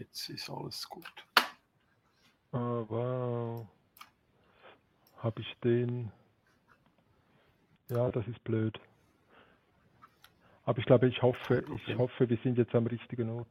[0.00, 1.04] jetzt ist alles gut.
[2.52, 3.66] Oh, wow.
[5.18, 6.10] Habe ich den?
[7.88, 8.78] Ja, das ist blöd.
[10.64, 13.48] Aber ich glaube, ich hoffe, ich hoffe, wir sind jetzt am richtigen Ort.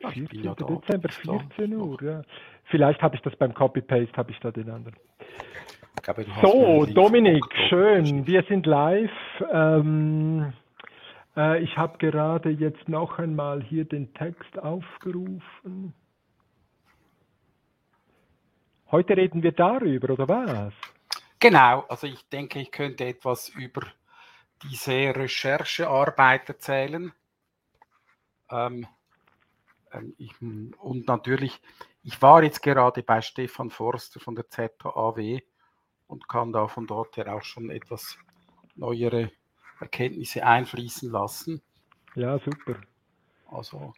[0.00, 0.44] Ja, ich bin 14.
[0.44, 0.54] ja.
[0.54, 2.22] Dezember, Ich glaube, 14 Uhr, ja.
[2.64, 4.96] Vielleicht habe ich das beim Copy-Paste, habe ich da den anderen.
[6.02, 8.26] Glaube, So, Dominik, schön.
[8.26, 9.10] Wir sind live.
[9.50, 10.52] Ähm,
[11.36, 15.94] äh, ich habe gerade jetzt noch einmal hier den Text aufgerufen.
[18.90, 20.74] Heute reden wir darüber, oder was?
[21.38, 23.82] Genau, also ich denke, ich könnte etwas über
[24.62, 27.12] diese Recherchearbeit erzählen.
[28.50, 28.86] Ähm,
[29.92, 31.60] ähm, ich, und natürlich,
[32.02, 35.42] ich war jetzt gerade bei Stefan Forster von der ZHAW
[36.06, 38.16] und kann da von dort her auch schon etwas
[38.76, 39.30] neuere
[39.80, 41.62] Erkenntnisse einfließen lassen.
[42.14, 42.76] Ja, super.
[43.50, 43.92] Also,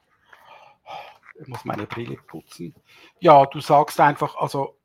[1.41, 2.75] ich muss meine Brille putzen.
[3.21, 4.77] Ja, du sagst einfach, also,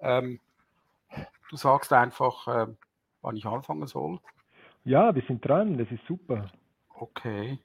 [0.00, 0.40] ähm,
[1.50, 2.76] du sagst einfach, ähm,
[3.22, 4.18] wann ich anfangen soll.
[4.84, 6.50] Ja, wir sind dran, das ist super.
[6.94, 7.58] Okay.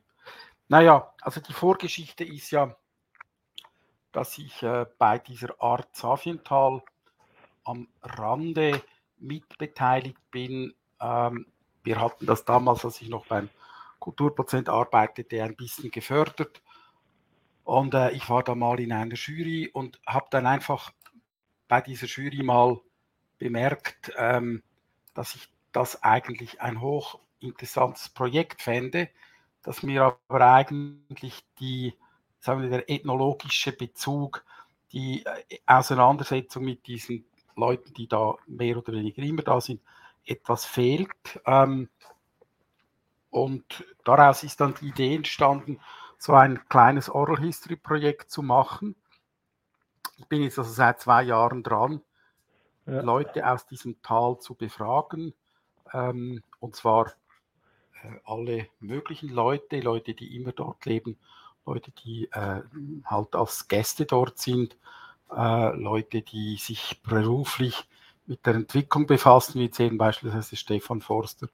[0.68, 2.76] Naja, also die Vorgeschichte ist ja,
[4.12, 6.82] dass ich äh, bei dieser Art Safiental
[7.64, 8.82] am Rande
[9.18, 10.74] mitbeteiligt bin.
[11.00, 11.48] Ähm,
[11.86, 13.50] wir hatten das damals, als ich noch beim
[14.00, 16.62] Kulturprozent arbeitete, ein bisschen gefördert.
[17.64, 20.92] Und äh, ich war da mal in einer Jury und habe dann einfach
[21.68, 22.80] bei dieser Jury mal
[23.38, 24.62] bemerkt, ähm,
[25.14, 29.10] dass ich das eigentlich ein hochinteressantes Projekt fände,
[29.64, 31.96] dass mir aber eigentlich die,
[32.40, 34.46] sagen wir, der ethnologische Bezug,
[34.92, 37.26] die äh, Auseinandersetzung mit diesen
[37.56, 39.82] Leuten, die da mehr oder weniger immer da sind,
[40.26, 41.42] etwas fehlt.
[41.46, 41.90] Ähm,
[43.30, 45.80] und daraus ist dann die Idee entstanden,
[46.18, 48.96] so ein kleines Oral History Projekt zu machen.
[50.18, 52.02] Ich bin jetzt also seit zwei Jahren dran,
[52.86, 53.02] Ja.
[53.02, 55.34] Leute aus diesem Tal zu befragen.
[55.94, 57.08] Ähm, und zwar
[58.04, 61.18] äh, alle möglichen Leute, Leute, die immer dort leben,
[61.66, 62.62] Leute, die äh,
[63.06, 64.78] halt als Gäste dort sind,
[65.36, 67.88] äh, Leute, die sich beruflich
[68.26, 71.48] mit der Entwicklung befassen, wie eben beispielsweise Stefan Forster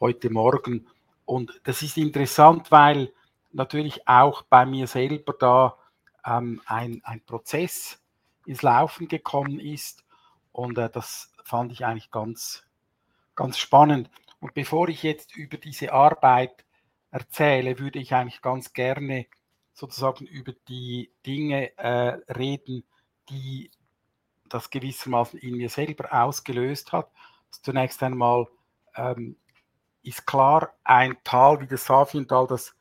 [0.00, 0.86] heute Morgen.
[1.24, 3.12] Und das ist interessant, weil
[3.52, 5.76] natürlich auch bei mir selber da
[6.24, 8.00] ähm, ein, ein Prozess
[8.44, 10.04] ins Laufen gekommen ist.
[10.52, 12.64] Und äh, das fand ich eigentlich ganz,
[13.34, 14.10] ganz spannend.
[14.40, 16.64] Und bevor ich jetzt über diese Arbeit
[17.10, 19.26] erzähle, würde ich eigentlich ganz gerne
[19.72, 22.84] sozusagen über die Dinge äh, reden,
[23.28, 23.70] die
[24.48, 27.10] das gewissermaßen in mir selber ausgelöst hat.
[27.50, 28.46] Zunächst einmal
[28.96, 29.36] ähm,
[30.02, 32.74] ist klar, ein Tal wie das Safiental, das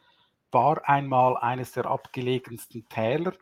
[0.52, 3.34] war einmal eines der abgelegensten Täler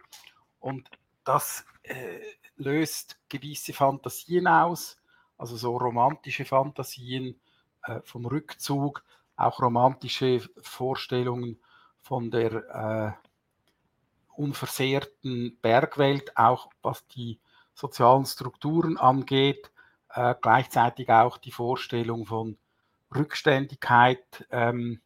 [0.60, 0.90] und
[1.24, 2.20] das äh,
[2.56, 4.98] löst gewisse Fantasien aus,
[5.38, 7.40] also so romantische Fantasien
[7.84, 9.04] äh, vom Rückzug,
[9.36, 11.60] auch romantische Vorstellungen
[12.02, 13.30] von der äh,
[14.36, 17.40] unversehrten Bergwelt, auch was die
[17.74, 19.72] sozialen Strukturen angeht,
[20.10, 22.58] äh, gleichzeitig auch die Vorstellung von
[23.14, 25.02] Rückständigkeit, ähm,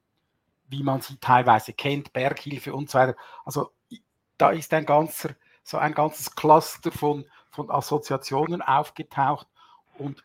[0.68, 3.16] wie man sie teilweise kennt, Berghilfe und so weiter.
[3.46, 3.72] Also
[4.38, 9.48] da ist ein ganzer, so ein ganzes Cluster von, von Assoziationen aufgetaucht
[9.98, 10.24] und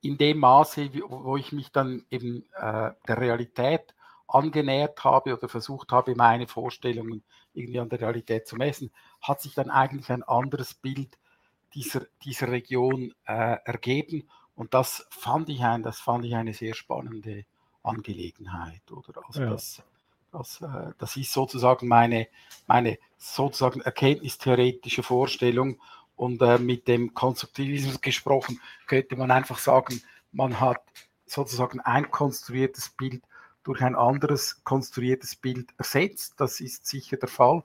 [0.00, 3.94] in dem Maße, wo ich mich dann eben äh, der Realität
[4.26, 7.22] angenähert habe oder versucht habe, meine Vorstellungen
[7.54, 8.90] irgendwie an der Realität zu messen,
[9.22, 11.16] hat sich dann eigentlich ein anderes Bild
[11.74, 14.28] dieser, dieser Region äh, ergeben.
[14.54, 17.44] Und das fand ich ein, das fand ich eine sehr spannende
[17.82, 18.82] Angelegenheit.
[18.90, 19.22] Oder?
[19.26, 19.50] Also Ja.
[19.50, 19.82] das,
[20.32, 22.28] das, äh, das ist sozusagen meine,
[22.66, 25.80] meine sozusagen erkenntnistheoretische Vorstellung.
[26.16, 30.80] Und äh, mit dem Konstruktivismus gesprochen, könnte man einfach sagen, man hat
[31.26, 33.24] sozusagen ein konstruiertes Bild
[33.64, 36.34] durch ein anderes konstruiertes Bild ersetzt.
[36.36, 37.62] Das ist sicher der Fall.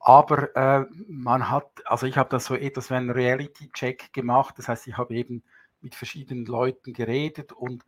[0.00, 4.54] Aber äh, man hat, also ich habe da so etwas wie einen Reality-Check gemacht.
[4.58, 5.42] Das heißt, ich habe eben
[5.82, 7.84] mit verschiedenen Leuten geredet und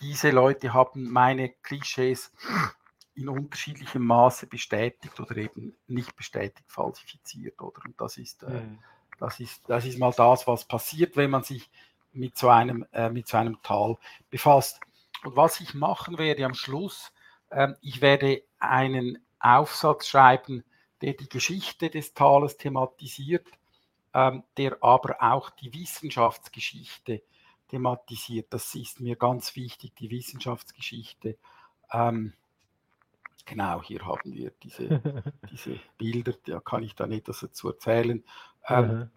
[0.00, 2.32] diese Leute haben meine Klischees
[3.14, 7.60] in unterschiedlichem Maße bestätigt oder eben nicht bestätigt, falsifiziert.
[7.60, 7.84] Oder?
[7.84, 8.78] Und das ist, äh, Mhm.
[9.18, 11.68] das, ist, das ist mal das, was passiert, wenn man sich
[12.12, 13.96] mit so einem, äh, mit so einem Tal
[14.30, 14.80] befasst.
[15.24, 17.12] Und was ich machen werde am Schluss,
[17.50, 20.62] ähm, ich werde einen Aufsatz schreiben,
[21.00, 23.46] der die Geschichte des Tales thematisiert,
[24.14, 27.22] ähm, der aber auch die Wissenschaftsgeschichte
[27.68, 28.46] thematisiert.
[28.50, 31.36] Das ist mir ganz wichtig, die Wissenschaftsgeschichte.
[31.92, 32.32] Ähm,
[33.48, 35.00] Genau, hier haben wir diese,
[35.50, 38.22] diese Bilder, da kann ich dann etwas dazu erzählen.
[38.68, 39.10] Ähm,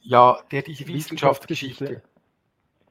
[0.00, 2.02] ja, der diese Wissenschaftsgeschichte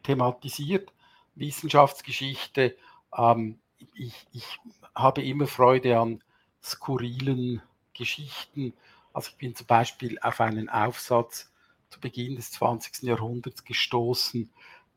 [0.03, 0.93] thematisiert.
[1.35, 2.77] Wissenschaftsgeschichte,
[3.17, 3.59] ähm,
[3.93, 4.59] ich, ich
[4.95, 6.23] habe immer Freude an
[6.63, 7.61] skurrilen
[7.95, 8.73] Geschichten.
[9.13, 11.51] Also ich bin zum Beispiel auf einen Aufsatz
[11.89, 13.03] zu Beginn des 20.
[13.03, 14.51] Jahrhunderts gestoßen,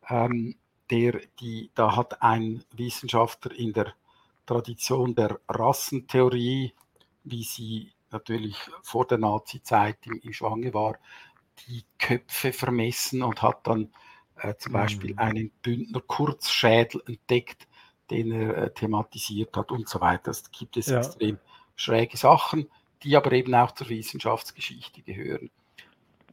[0.09, 0.57] ähm,
[0.91, 3.95] der die, da hat ein Wissenschaftler in der
[4.47, 6.73] Tradition der Rassentheorie,
[7.25, 10.99] wie sie natürlich vor der Nazi-Zeit im, im Schwange war,
[11.67, 13.93] die Köpfe vermessen und hat dann
[14.37, 15.19] äh, zum Beispiel mhm.
[15.19, 17.69] einen Bündner Kurzschädel entdeckt,
[18.11, 20.31] den er äh, thematisiert hat und so weiter.
[20.31, 20.99] Es gibt es ja.
[20.99, 21.39] extrem
[21.77, 22.69] schräge Sachen,
[23.03, 25.51] die aber eben auch zur Wissenschaftsgeschichte gehören.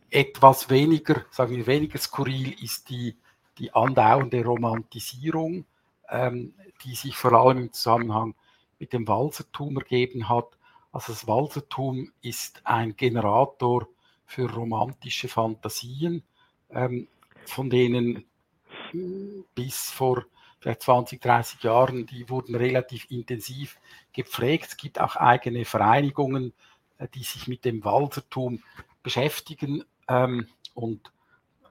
[0.09, 3.15] Etwas weniger, sagen wir weniger skurril ist die,
[3.57, 5.65] die andauernde Romantisierung
[6.09, 6.53] ähm,
[6.83, 8.35] die sich vor allem im Zusammenhang
[8.79, 10.57] mit dem Walsertum ergeben hat.
[10.91, 13.87] Also das Walsertum ist ein Generator
[14.25, 16.23] für romantische Fantasien,
[16.69, 17.07] ähm,
[17.45, 18.25] von denen
[19.53, 20.25] bis vor
[20.65, 23.79] vielleicht 20, 30 Jahren, die wurden relativ intensiv
[24.13, 24.65] gepflegt.
[24.69, 26.53] Es gibt auch eigene Vereinigungen,
[26.97, 28.63] äh, die sich mit dem Walsertum
[29.03, 31.11] beschäftigen ähm, und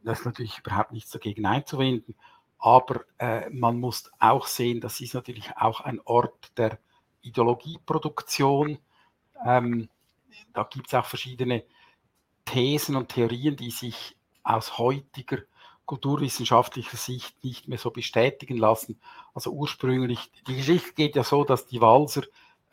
[0.05, 2.15] das ist natürlich überhaupt nichts dagegen einzuwenden.
[2.59, 6.79] Aber äh, man muss auch sehen, das ist natürlich auch ein Ort der
[7.23, 8.79] Ideologieproduktion.
[9.45, 9.89] Ähm,
[10.53, 11.65] da gibt es auch verschiedene
[12.45, 15.39] Thesen und Theorien, die sich aus heutiger
[15.87, 19.01] kulturwissenschaftlicher Sicht nicht mehr so bestätigen lassen.
[19.35, 22.23] Also ursprünglich, die Geschichte geht ja so, dass die Walser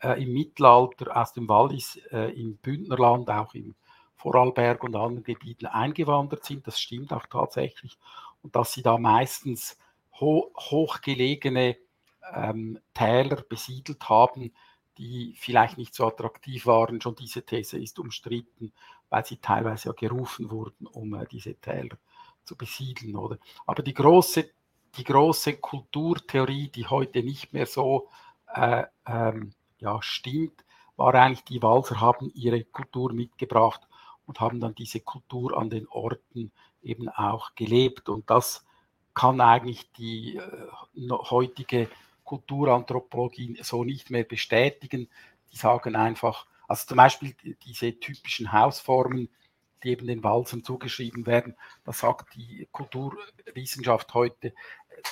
[0.02, 3.74] äh, im Mittelalter aus dem Wallis äh, im Bündnerland, auch im
[4.16, 6.66] Vorarlberg und anderen Gebieten eingewandert sind.
[6.66, 7.98] Das stimmt auch tatsächlich.
[8.42, 9.78] Und dass sie da meistens
[10.20, 11.76] ho hochgelegene
[12.34, 14.52] ähm, Täler besiedelt haben,
[14.98, 17.00] die vielleicht nicht so attraktiv waren.
[17.00, 18.72] Schon diese These ist umstritten,
[19.08, 21.96] weil sie teilweise ja gerufen wurden, um äh, diese Täler
[22.44, 23.16] zu besiedeln.
[23.16, 23.38] Oder?
[23.66, 24.50] Aber die große,
[24.96, 28.08] die große Kulturtheorie, die heute nicht mehr so
[28.54, 30.64] äh, ähm, ja, stimmt,
[30.96, 33.80] war eigentlich, die Walser haben ihre Kultur mitgebracht
[34.26, 36.52] und haben dann diese Kultur an den Orten
[36.82, 38.08] eben auch gelebt.
[38.08, 38.64] Und das
[39.14, 41.88] kann eigentlich die äh, heutige
[42.24, 45.08] Kulturanthropologie so nicht mehr bestätigen.
[45.50, 47.34] Die sagen einfach, also zum Beispiel
[47.64, 49.28] diese typischen Hausformen,
[49.82, 54.52] die eben den Walzen zugeschrieben werden, da sagt die Kulturwissenschaft heute,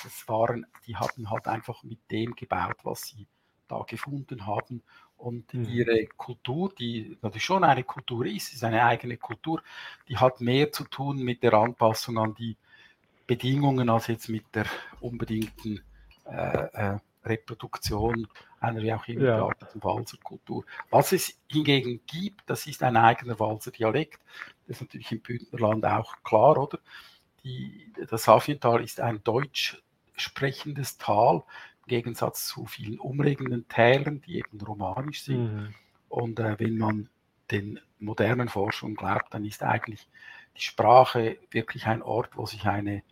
[0.03, 3.27] das waren, die hatten halt einfach mit dem gebaut, was sie
[3.67, 4.83] da gefunden haben.
[5.17, 5.65] Und mhm.
[5.65, 9.61] ihre Kultur, die natürlich schon eine Kultur ist, ist eine eigene Kultur,
[10.07, 12.57] die hat mehr zu tun mit der Anpassung an die
[13.27, 14.65] Bedingungen als jetzt mit der
[14.99, 15.81] unbedingten
[16.25, 18.27] äh, äh, Reproduktion
[18.59, 19.37] einer wie auch immer ja.
[19.37, 20.65] gearteten Walserkultur.
[20.89, 24.19] Was es hingegen gibt, das ist ein eigener Walser Dialekt.
[24.67, 26.79] Das ist natürlich im Bündnerland auch klar, oder?
[27.43, 29.81] Die, das Safiental ist ein deutsch
[30.15, 31.43] sprechendes Tal,
[31.81, 35.53] im Gegensatz zu vielen umliegenden Tälern, die eben romanisch sind.
[35.53, 35.75] Mhm.
[36.09, 37.09] Und äh, wenn man
[37.49, 40.07] den modernen Forschungen glaubt, dann ist eigentlich
[40.57, 43.03] die Sprache wirklich ein Ort, wo sich eine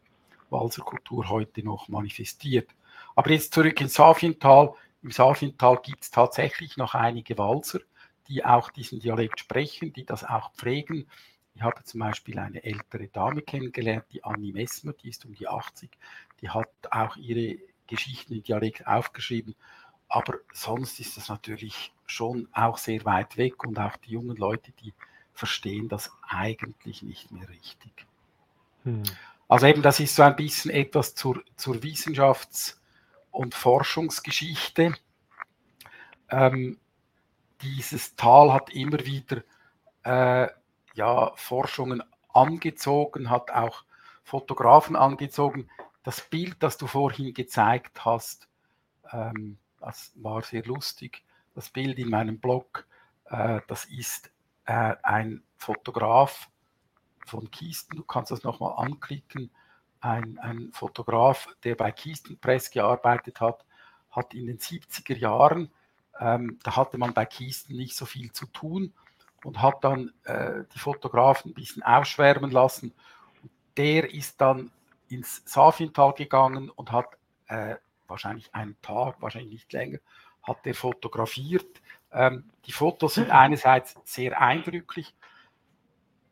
[0.50, 2.70] Walserkultur heute noch manifestiert.
[3.16, 4.74] Aber jetzt zurück ins Safiental.
[5.02, 7.80] Im Safiental gibt es tatsächlich noch einige Walser,
[8.28, 11.08] die auch diesen Dialekt sprechen, die das auch pflegen.
[11.60, 15.46] Ich habe zum Beispiel eine ältere Dame kennengelernt, die Annie Messmer, die ist um die
[15.46, 15.90] 80,
[16.40, 19.56] die hat auch ihre Geschichten im Dialekt aufgeschrieben.
[20.08, 24.72] Aber sonst ist das natürlich schon auch sehr weit weg und auch die jungen Leute,
[24.82, 24.94] die
[25.34, 27.92] verstehen das eigentlich nicht mehr richtig.
[28.86, 29.04] Hm.
[29.50, 32.80] Also eben, das ist so ein bisschen etwas zur, zur Wissenschafts-
[33.32, 34.96] und Forschungsgeschichte.
[36.30, 36.80] Ähm,
[37.62, 39.44] dieses Tal hat immer wieder
[40.04, 40.48] äh,
[41.00, 42.04] ja, Forschungen
[42.34, 43.86] angezogen, hat auch
[44.24, 45.70] Fotografen angezogen.
[46.04, 48.50] Das Bild, das du vorhin gezeigt hast,
[49.12, 51.24] ähm, das war sehr lustig.
[51.56, 52.86] Das Bild in meinem Blog,
[53.30, 54.30] äh, das ist
[54.66, 56.50] äh, ein Fotograf,
[57.26, 57.96] von Kisten.
[57.96, 59.52] Du kannst das nochmal anklicken.
[60.02, 63.66] Ein, ein Fotograf, der bei Kisten Press gearbeitet hat,
[64.10, 65.72] hat in den 70er Jahren,
[66.20, 68.94] ähm, da hatte man bei Kisten nicht so viel zu tun
[69.46, 72.94] und hat dann äh, die Fotografen ein bisschen ausschwärmen lassen.
[73.78, 74.72] Der ist dann
[75.08, 77.08] ins Safintal gegangen und hat
[77.48, 77.76] äh,
[78.08, 80.00] wahrscheinlich einen Tag, wahrscheinlich nicht länger,
[80.44, 81.82] hat er fotografiert.
[82.12, 85.14] Ähm, die Fotos sind einerseits sehr eindrücklich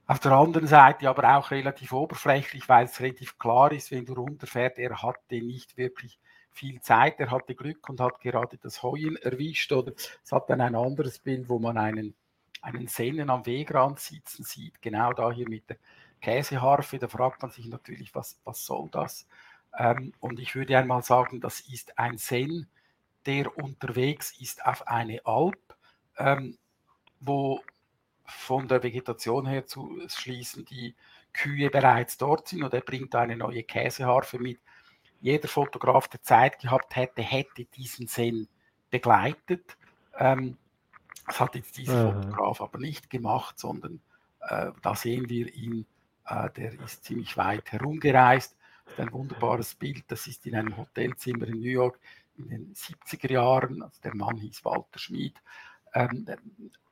[0.09, 4.13] auf der anderen Seite aber auch relativ oberflächlich, weil es relativ klar ist, wenn du
[4.13, 6.17] runterfährst, er hatte nicht wirklich
[6.49, 9.73] viel Zeit, er hatte Glück und hat gerade das Heuen erwischt.
[9.73, 9.91] Oder
[10.23, 12.15] es hat dann ein anderes Bild, wo man einen,
[12.67, 15.77] einen Sennen am Wegrand sitzen sieht, genau da hier mit der
[16.21, 16.99] Käseharfe.
[16.99, 19.27] Da fragt man sich natürlich, was, was soll das?
[19.77, 22.67] Ähm, und ich würde einmal sagen, das ist ein Sen,
[23.25, 25.75] der unterwegs ist auf eine Alp,
[26.17, 26.57] ähm,
[27.19, 27.61] wo
[28.25, 30.95] von der Vegetation her zu schließen die
[31.31, 34.59] Kühe bereits dort sind und er bringt eine neue Käseharfe mit.
[35.19, 38.47] Jeder Fotograf, der Zeit gehabt hätte, hätte diesen Sen
[38.89, 39.77] begleitet.
[40.17, 40.57] Ähm,
[41.25, 42.21] das hat jetzt dieser Aha.
[42.21, 44.01] Fotograf aber nicht gemacht, sondern
[44.41, 45.85] äh, da sehen wir ihn,
[46.25, 48.55] äh, der ist ziemlich weit herumgereist.
[48.85, 51.99] Das ist ein wunderbares Bild, das ist in einem Hotelzimmer in New York
[52.37, 53.81] in den 70er Jahren.
[53.81, 55.35] Also der Mann hieß Walter Schmid.
[55.93, 56.25] Ähm,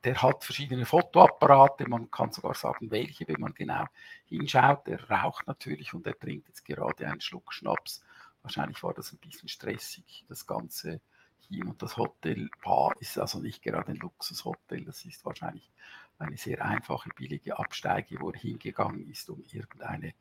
[0.04, 3.84] der hat verschiedene Fotoapparate, man kann sogar sagen, welche, wenn man genau
[4.26, 4.86] hinschaut.
[4.88, 8.02] Er raucht natürlich und er trinkt jetzt gerade einen Schluck Schnaps.
[8.42, 11.00] Wahrscheinlich war das ein bisschen stressig, das Ganze
[11.48, 11.66] hier.
[11.66, 15.70] Und das Hotel Bar ist also nicht gerade ein Luxushotel, das ist wahrscheinlich
[16.18, 20.14] eine sehr einfache, billige Absteige, wo er hingegangen ist, um irgendeine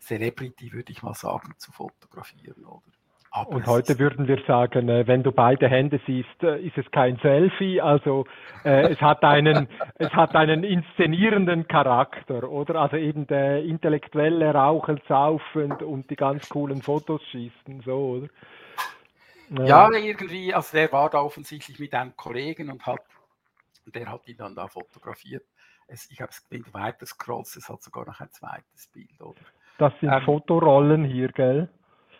[0.00, 2.82] Celebrity, würde ich mal sagen, zu fotografieren, oder?
[3.30, 6.90] Aber und heute würden wir sagen, äh, wenn du beide Hände siehst, äh, ist es
[6.90, 7.80] kein Selfie.
[7.80, 8.24] Also
[8.64, 12.76] äh, es hat einen, es hat einen inszenierenden Charakter, oder?
[12.76, 18.28] Also eben der intellektuelle rauchend, saufend und die ganz coolen Fotos schießen, so, oder?
[19.50, 23.00] Ja, irgendwie, also der war da offensichtlich mit einem Kollegen und hat,
[23.86, 25.44] der hat ihn dann da fotografiert.
[25.86, 29.40] Es, ich habe es, du weiter scrollst, es hat sogar noch ein zweites Bild, oder?
[29.78, 31.68] Das sind ähm, Fotorollen hier, gell?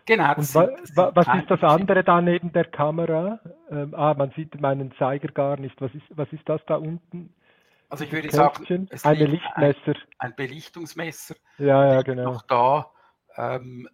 [0.06, 0.34] Genau.
[0.36, 3.40] Und wa wa was ist das andere da neben der Kamera?
[3.70, 5.78] Ähm, ah, man sieht meinen Zeiger gar nicht.
[5.82, 7.34] Was ist, was ist das da unten?
[7.90, 9.94] Also ich würde sagen, es eine Lichtmesser.
[10.18, 11.34] Ein, ein, Belichtungsmesser.
[11.58, 12.32] Ja, ja, genau.
[12.32, 12.90] Noch da.
[13.36, 13.88] Ähm,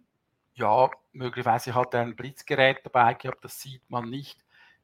[0.55, 4.39] ja, möglicherweise hat er ein Blitzgerät dabei gehabt, das sieht man nicht.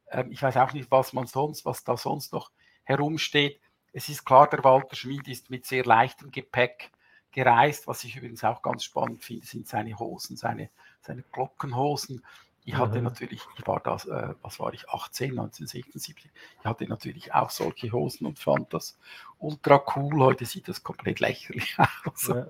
[0.09, 2.51] Ähm, ich weiß auch nicht, was man sonst, was da sonst noch
[2.83, 3.59] herumsteht.
[3.93, 6.91] Es ist klar, der Walter Schmid ist mit sehr leichtem Gepäck
[7.31, 7.87] gereist.
[7.87, 10.69] Was ich übrigens auch ganz spannend finde, sind seine Hosen, seine
[11.01, 12.23] seine Glockenhosen.
[12.63, 13.05] Ich hatte mhm.
[13.05, 16.31] natürlich, ich war da, äh, was war ich, 18, 19, 16, 17.
[16.59, 18.99] Ich hatte natürlich auch solche Hosen und fand das
[19.39, 20.21] ultra cool.
[20.23, 21.75] Heute sieht das komplett lächerlich
[22.05, 22.27] aus.
[22.27, 22.47] Ja.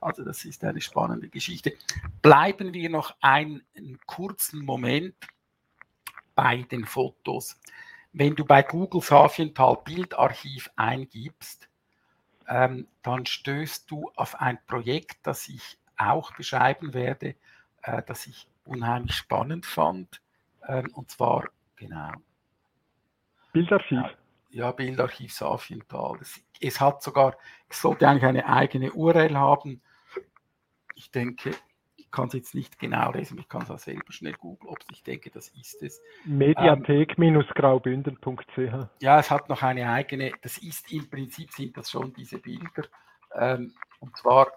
[0.00, 1.74] Also das ist eine spannende Geschichte.
[2.22, 5.14] Bleiben wir noch einen, einen kurzen Moment
[6.34, 7.60] bei den Fotos.
[8.12, 11.68] Wenn du bei Google Safienthal Bildarchiv eingibst,
[12.48, 17.34] ähm, dann stößt du auf ein Projekt, das ich auch beschreiben werde
[17.86, 20.20] äh, das ich unheimlich spannend fand.
[20.68, 22.12] Ähm, und zwar, genau.
[23.52, 24.02] Bildarchiv.
[24.50, 26.18] Ja, Bildarchiv Safienthal.
[26.20, 27.36] Es, es hat sogar,
[27.68, 29.80] es sollte eigentlich eine eigene URL haben.
[30.94, 31.50] Ich denke,
[31.96, 34.78] ich kann es jetzt nicht genau lesen, ich kann es auch selber schnell googeln, ob
[34.90, 36.02] ich denke, das ist es.
[36.24, 42.38] Mediathek-graubünden.ch Ja, es hat noch eine eigene, das ist im Prinzip sind das schon diese
[42.38, 42.84] Bilder.
[43.34, 44.52] Ähm, und zwar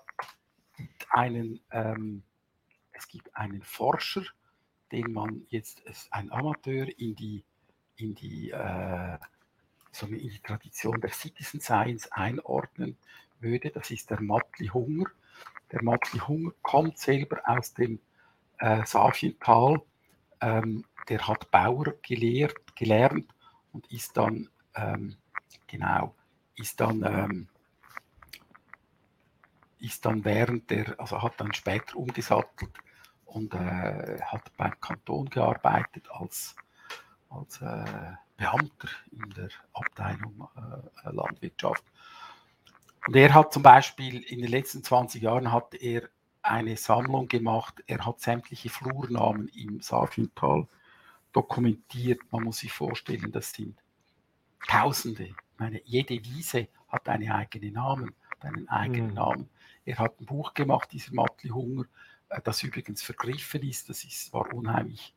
[1.12, 2.24] einen ähm,
[3.00, 4.24] es gibt einen Forscher,
[4.92, 7.44] den man jetzt als ein Amateur in die,
[7.96, 9.18] in die, äh,
[9.92, 12.98] so in die Tradition der Citizen Science einordnen
[13.40, 13.72] würde.
[13.72, 15.06] Das ist der Matli Hunger.
[15.72, 18.00] Der Matli Hunger kommt selber aus dem
[18.58, 19.82] äh, Safiental.
[20.42, 23.34] Ähm, der hat Bauer gelehrt, gelernt
[23.72, 25.16] und ist dann, ähm,
[25.68, 26.16] genau,
[26.56, 27.48] ist dann ähm,
[29.80, 32.72] ist dann während der, also hat dann später umgesattelt
[33.30, 36.56] und äh, hat beim Kanton gearbeitet als,
[37.30, 41.84] als äh, Beamter in der Abteilung äh, Landwirtschaft.
[43.08, 46.10] Und er hat zum Beispiel in den letzten 20 Jahren hat er
[46.42, 47.84] eine Sammlung gemacht.
[47.88, 50.68] Er hat sämtliche Flurnamen im Saarfintal
[51.34, 52.22] dokumentiert.
[52.32, 53.78] Man muss sich vorstellen, das sind
[54.68, 55.24] Tausende.
[55.24, 59.14] Ich meine, jede Wiese hat einen eigenen Namen, einen eigenen mhm.
[59.14, 59.50] Namen.
[59.86, 62.09] Er hat ein Buch gemacht, dieser Matli Hunger, äh,
[62.44, 65.14] das übrigens vergriffen ist, das ist, war unheimlich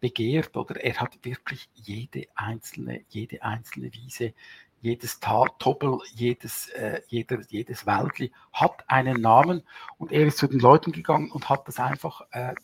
[0.00, 4.34] begehrt oder er hat wirklich jede einzelne, jede einzelne Wiese,
[4.80, 9.62] jedes Tal, Tobbel, jedes, äh, jeder, jedes Wäldli hat einen Namen
[9.98, 12.54] und er ist zu den Leuten gegangen und hat das einfach, äh,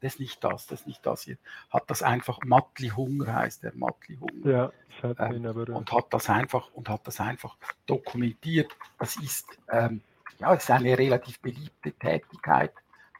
[0.00, 1.36] das ist nicht das, das ist nicht das hier,
[1.70, 4.50] hat das einfach, Matli Hunger heißt der, Matli Hunger.
[4.50, 5.68] Ja, ich hatte ähm, ihn aber.
[5.68, 8.74] Und hat das einfach, und hat das einfach dokumentiert.
[8.98, 10.00] Das ist, ähm,
[10.38, 12.72] ja, es ist eine relativ beliebte Tätigkeit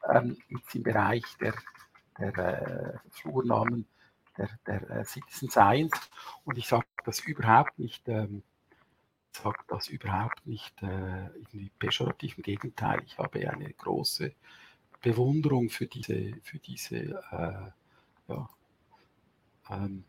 [0.08, 1.54] ähm, jetzt im Bereich der,
[2.18, 3.86] der äh, Flurnamen
[4.36, 6.10] der, der äh, Citizen Science.
[6.44, 8.42] Und ich sage das überhaupt nicht, ähm,
[9.32, 12.36] sage das überhaupt nicht äh, irgendwie pejorativ.
[12.38, 14.32] Im Gegenteil, ich habe eine große
[15.02, 17.70] Bewunderung für diese, für diese äh,
[18.28, 18.48] ja.
[19.70, 20.04] Ähm,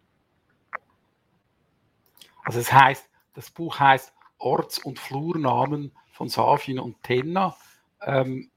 [2.44, 7.58] also es heißt, das Buch heißt Orts- und Flurnamen von Safin und Tenna.
[8.02, 8.50] Ähm,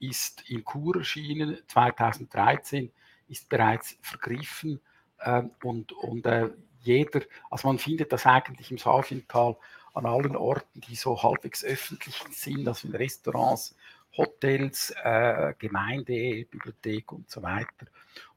[0.00, 2.90] ist in Chur erschienen, 2013,
[3.28, 4.80] ist bereits vergriffen
[5.22, 6.50] ähm, und, und äh,
[6.82, 9.56] jeder, also man findet das eigentlich im Safintal
[9.94, 13.76] an allen Orten, die so halbwegs öffentlich sind, also in Restaurants,
[14.16, 17.86] Hotels, äh, Gemeinde, Bibliothek und so weiter.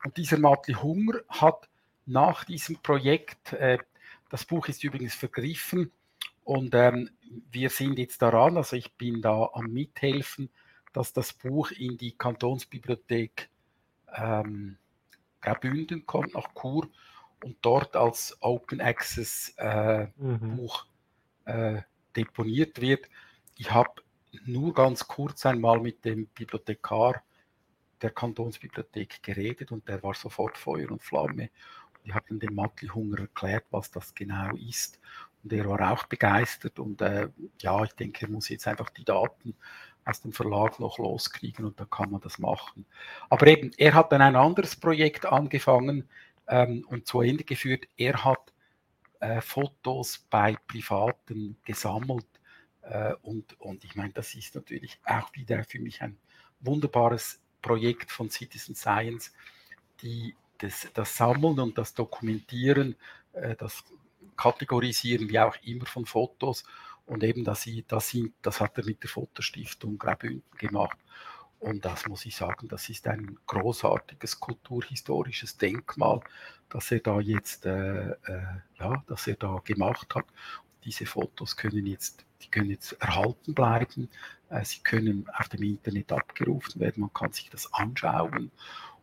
[0.04, 1.70] Und dieser Matli Hunger hat
[2.06, 3.78] nach diesem Projekt, äh,
[4.30, 5.92] das Buch ist übrigens vergriffen
[6.44, 7.10] und ähm,
[7.52, 10.50] wir sind jetzt daran, also ich bin da am Mithelfen,
[10.94, 13.50] dass das Buch in die Kantonsbibliothek
[14.16, 14.78] ähm,
[15.42, 16.90] Graubünden kommt, nach Chur
[17.44, 20.56] und dort als Open Access äh, mhm.
[20.56, 20.86] Buch
[21.46, 21.82] äh,
[22.16, 23.10] deponiert wird.
[23.58, 24.02] Ich habe
[24.46, 27.24] nur ganz kurz einmal mit dem Bibliothekar
[28.02, 31.50] der Kantonsbibliothek geredet und der war sofort Feuer und Flamme.
[32.00, 35.00] Und ich habe dem Matli Hunger erklärt, was das genau ist.
[35.44, 39.04] Und er war auch begeistert und äh, ja, ich denke, er muss jetzt einfach die
[39.04, 39.56] Daten
[40.06, 42.86] aus dem Verlag noch loskriegen und dann kann man das machen.
[43.30, 46.08] Aber eben, er hat dann ein anderes Projekt angefangen
[46.48, 47.86] ähm, und zu Ende geführt.
[47.98, 48.54] Er hat
[49.20, 52.28] äh, Fotos bei Privaten gesammelt
[52.82, 56.18] äh, und, und ich meine, das ist natürlich auch wieder für mich ein
[56.60, 59.34] wunderbares Projekt von Citizen Science,
[60.02, 62.96] die das, das Sammeln und das Dokumentieren,
[63.34, 63.84] äh, das
[64.36, 66.64] Kategorisieren, wie auch immer von Fotos
[67.06, 70.98] und eben, das, das, das hat er mit der Fotostiftung Graubünden gemacht.
[71.60, 76.20] Und das muss ich sagen, das ist ein großartiges kulturhistorisches Denkmal,
[76.70, 78.16] das er da jetzt, äh, äh,
[78.80, 80.26] ja, das er da gemacht hat.
[80.84, 84.10] Diese Fotos können jetzt, die können jetzt erhalten bleiben.
[84.50, 87.02] Äh, sie können auf dem Internet abgerufen werden.
[87.02, 88.52] Man kann sich das anschauen.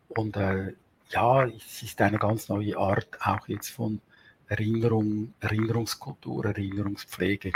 [0.09, 0.75] Und äh,
[1.09, 4.02] ja, es ist eine ganz neue Art auch jetzt von
[4.50, 7.52] Erinnerung, Erinnerungskultur, Erinnerungspflege.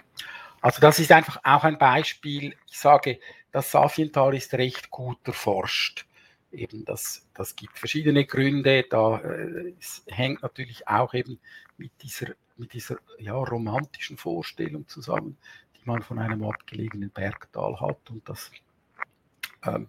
[0.60, 2.56] Also das ist einfach auch ein Beispiel.
[2.71, 3.19] Ich sage,
[3.50, 6.06] das Safiental ist recht gut erforscht.
[6.52, 8.84] Eben das, das gibt verschiedene Gründe.
[8.88, 9.75] Da äh,
[10.06, 11.40] hängt natürlich auch eben
[11.76, 15.36] mit dieser, mit dieser ja, romantischen Vorstellung zusammen,
[15.76, 18.08] die man von einem abgelegenen Bergtal hat.
[18.08, 18.52] Und das,
[19.66, 19.88] ähm,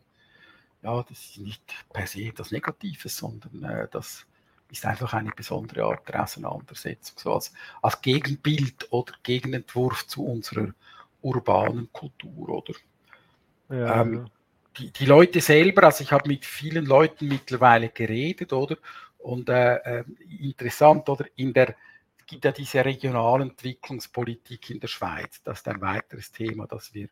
[0.82, 4.25] ja, das ist nicht per se etwas Negatives, sondern äh, das
[4.71, 10.73] ist einfach eine besondere Art der Auseinandersetzung, so als, als Gegenbild oder Gegenentwurf zu unserer
[11.21, 12.73] urbanen Kultur, oder?
[13.69, 14.25] Ja, ähm, ja.
[14.78, 18.78] Die, die, Leute selber, also ich habe mit vielen Leuten mittlerweile geredet, oder?
[19.19, 20.04] Und äh, äh,
[20.41, 21.25] interessant, oder?
[21.36, 21.75] In der,
[22.19, 25.41] es gibt ja diese Regionalentwicklungspolitik in der Schweiz.
[25.43, 27.08] Das ist ein weiteres Thema, das wir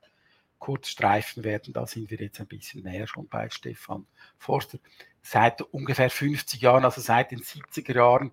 [0.59, 1.73] kurz streifen werden.
[1.73, 4.05] Da sind wir jetzt ein bisschen näher schon bei Stefan
[4.37, 4.79] Forster
[5.23, 8.31] seit ungefähr 50 Jahren, also seit den 70er Jahren,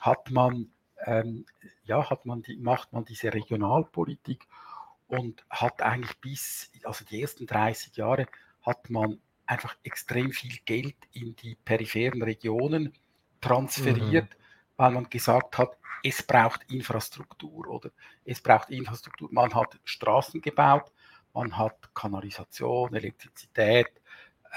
[0.00, 0.72] hat man,
[1.04, 1.46] ähm,
[1.84, 4.48] ja, hat man die, macht man diese Regionalpolitik
[5.06, 8.26] und hat eigentlich bis, also die ersten 30 Jahre,
[8.62, 12.94] hat man einfach extrem viel Geld in die peripheren Regionen
[13.40, 14.42] transferiert, mhm.
[14.76, 17.90] weil man gesagt hat, es braucht Infrastruktur oder
[18.24, 19.28] es braucht Infrastruktur.
[19.30, 20.90] Man hat Straßen gebaut,
[21.34, 23.90] man hat Kanalisation, Elektrizität,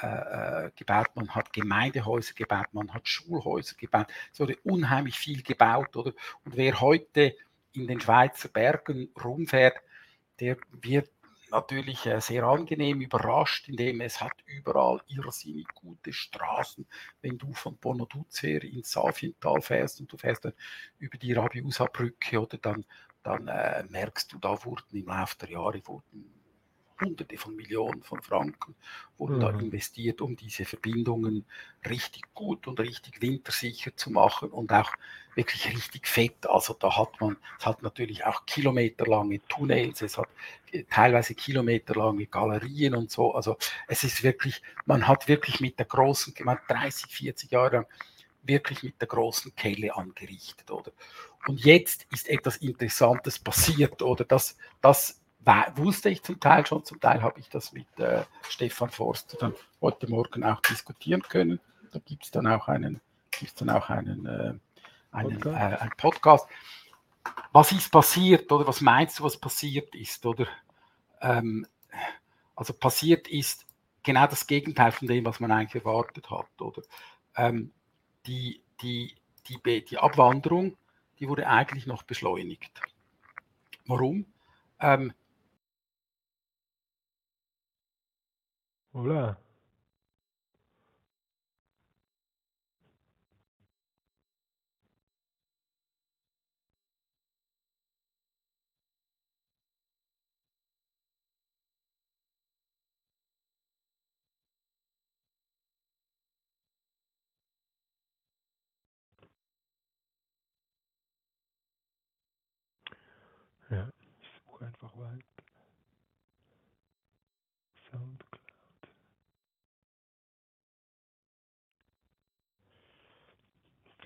[0.01, 4.07] äh, äh, gebaut, man hat Gemeindehäuser gebaut, man hat Schulhäuser gebaut.
[4.33, 6.11] Es wurde unheimlich viel gebaut, oder?
[6.43, 7.35] Und wer heute
[7.71, 9.77] in den Schweizer Bergen rumfährt,
[10.39, 11.09] der wird
[11.49, 16.85] natürlich äh, sehr angenehm überrascht, indem es hat überall irrsinnig gute Straßen.
[17.21, 20.53] Wenn du von Bonaduzzer ins Safiental fährst und du fährst dann
[20.99, 22.85] über die Rabiusa-Brücke oder dann,
[23.23, 26.34] dann äh, merkst du, da wurden im Laufe der Jahre wurden
[26.99, 28.75] Hunderte von Millionen von Franken
[29.17, 29.39] wurden mhm.
[29.41, 31.45] da investiert, um diese Verbindungen
[31.89, 34.91] richtig gut und richtig wintersicher zu machen und auch
[35.35, 36.47] wirklich richtig fett.
[36.47, 40.29] Also da hat man, es hat natürlich auch kilometerlange Tunnels, es hat
[40.89, 43.33] teilweise kilometerlange Galerien und so.
[43.33, 47.87] Also es ist wirklich, man hat wirklich mit der großen, man 30, 40 Jahre lang
[48.47, 50.91] wirklich mit der großen Kelle angerichtet, oder?
[51.47, 54.23] Und jetzt ist etwas Interessantes passiert, oder?
[54.23, 55.21] Das, das
[55.75, 59.53] wusste ich zum Teil schon, zum Teil habe ich das mit äh, Stefan Forster dann
[59.81, 61.59] heute Morgen auch diskutieren können.
[61.91, 64.53] Da gibt es dann auch einen, gibt's dann auch einen, äh,
[65.11, 65.49] einen, okay.
[65.49, 66.47] äh, einen Podcast.
[67.51, 70.25] Was ist passiert oder was meinst du, was passiert ist?
[70.25, 70.47] Oder
[71.21, 71.65] ähm,
[72.55, 73.65] also passiert ist
[74.03, 76.61] genau das Gegenteil von dem, was man eigentlich erwartet hat.
[76.61, 76.81] Oder
[77.35, 77.71] ähm,
[78.25, 79.15] die, die,
[79.47, 80.77] die, die Abwanderung,
[81.19, 82.81] die wurde eigentlich noch beschleunigt.
[83.85, 84.25] Warum?
[84.79, 85.13] Ähm,
[88.95, 89.37] 好了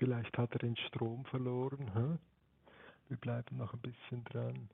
[0.00, 1.92] Vielleicht hat er den Strom verloren.
[1.92, 2.18] Hä?
[3.08, 4.70] Wir bleiben noch ein bisschen dran.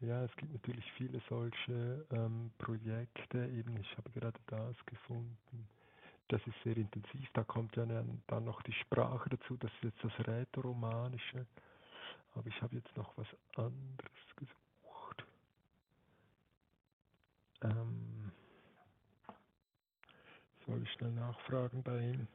[0.00, 3.46] Ja, es gibt natürlich viele solche ähm, Projekte.
[3.48, 5.68] Eben, ich habe gerade das gefunden.
[6.28, 7.28] Das ist sehr intensiv.
[7.34, 9.58] Da kommt ja dann noch die Sprache dazu.
[9.58, 11.46] Das ist jetzt das Rätoromanische.
[12.34, 15.26] Aber ich habe jetzt noch was anderes gesucht.
[17.64, 18.32] Ähm,
[20.64, 22.28] soll ich schnell nachfragen bei ihm?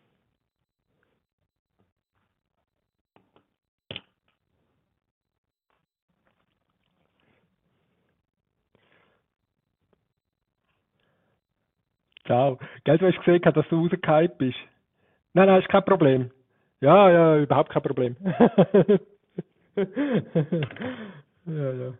[12.26, 12.60] Ciao.
[12.84, 14.58] Geld, was ich gesehen dass du rausgehypt bist.
[15.34, 16.32] Nein, nein, ist kein Problem.
[16.82, 18.16] Ja, ja, überhaupt kein Problem.
[21.46, 21.94] ja, ja.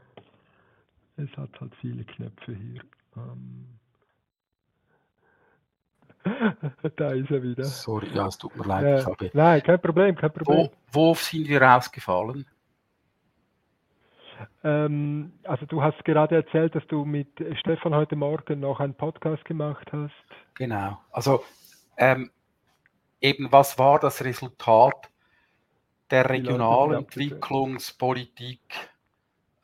[1.18, 2.82] Es hat halt viele Knöpfe hier.
[3.16, 3.68] Um.
[6.96, 7.64] da ist er wieder.
[7.64, 9.00] Sorry, ja, es tut mir leid.
[9.00, 9.06] Ja.
[9.06, 9.32] Habe...
[9.34, 10.70] Nein, kein Problem, kein Problem.
[10.92, 12.46] Wo, wo sind wir rausgefallen?
[14.64, 19.44] Ähm, also du hast gerade erzählt, dass du mit Stefan heute Morgen noch einen Podcast
[19.46, 20.14] gemacht hast.
[20.56, 21.00] Genau.
[21.12, 21.44] Also
[21.98, 22.30] ähm,
[23.22, 25.10] eben was war das Resultat
[26.12, 28.60] der Regionalentwicklungspolitik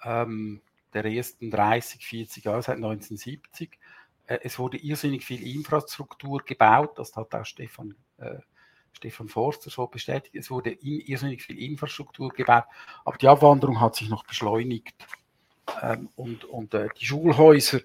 [0.03, 0.61] ähm,
[0.93, 3.77] der ersten 30, 40 Jahre seit 1970?
[4.27, 8.37] Äh, es wurde irrsinnig viel Infrastruktur gebaut, das hat auch Stefan äh,
[8.93, 12.65] Stefan Forster so bestätigt, es wurde irrsinnig viel Infrastruktur gebaut,
[13.05, 14.95] aber die Abwanderung hat sich noch beschleunigt.
[15.81, 17.79] Ähm, und und äh, die Schulhäuser,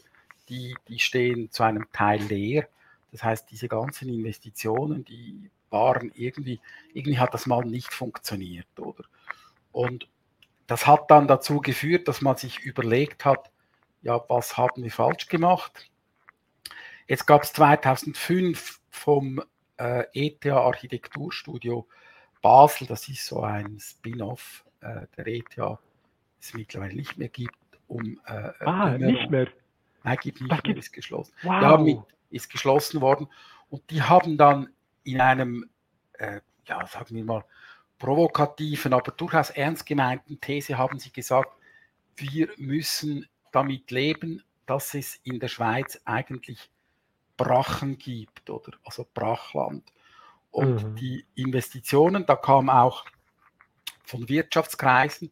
[0.48, 2.68] die, die stehen zu einem Teil leer.
[3.12, 6.60] Das heißt, diese ganzen Investitionen, die waren irgendwie,
[6.92, 9.04] irgendwie hat das mal nicht funktioniert, oder?
[9.72, 10.08] Und
[10.66, 13.50] das hat dann dazu geführt, dass man sich überlegt hat,
[14.02, 15.90] ja, was haben wir falsch gemacht?
[17.08, 19.42] Jetzt gab es 2005 vom
[19.78, 21.86] äh, ETH Architekturstudio
[22.42, 25.78] Basel, das ist so ein Spin-off äh, der ETH, das
[26.40, 27.56] es mittlerweile nicht mehr gibt,
[27.88, 29.48] um äh, Ah, um, nicht mehr?
[30.04, 31.32] Nein, gibt nicht Ach, mehr, ist geschlossen.
[31.42, 31.62] Wow.
[31.62, 31.98] Ja, mit,
[32.30, 33.28] ist geschlossen worden.
[33.70, 34.68] Und die haben dann
[35.04, 35.68] in einem,
[36.14, 37.44] äh, ja, sagen wir mal,
[37.98, 41.50] provokativen, aber durchaus ernst gemeinten These haben sie gesagt,
[42.16, 46.70] wir müssen damit leben, dass es in der Schweiz eigentlich
[47.36, 49.92] Brachen gibt, oder also Brachland.
[50.50, 50.96] Und mhm.
[50.96, 53.04] die Investitionen, da kam auch
[54.04, 55.30] von Wirtschaftskreisen,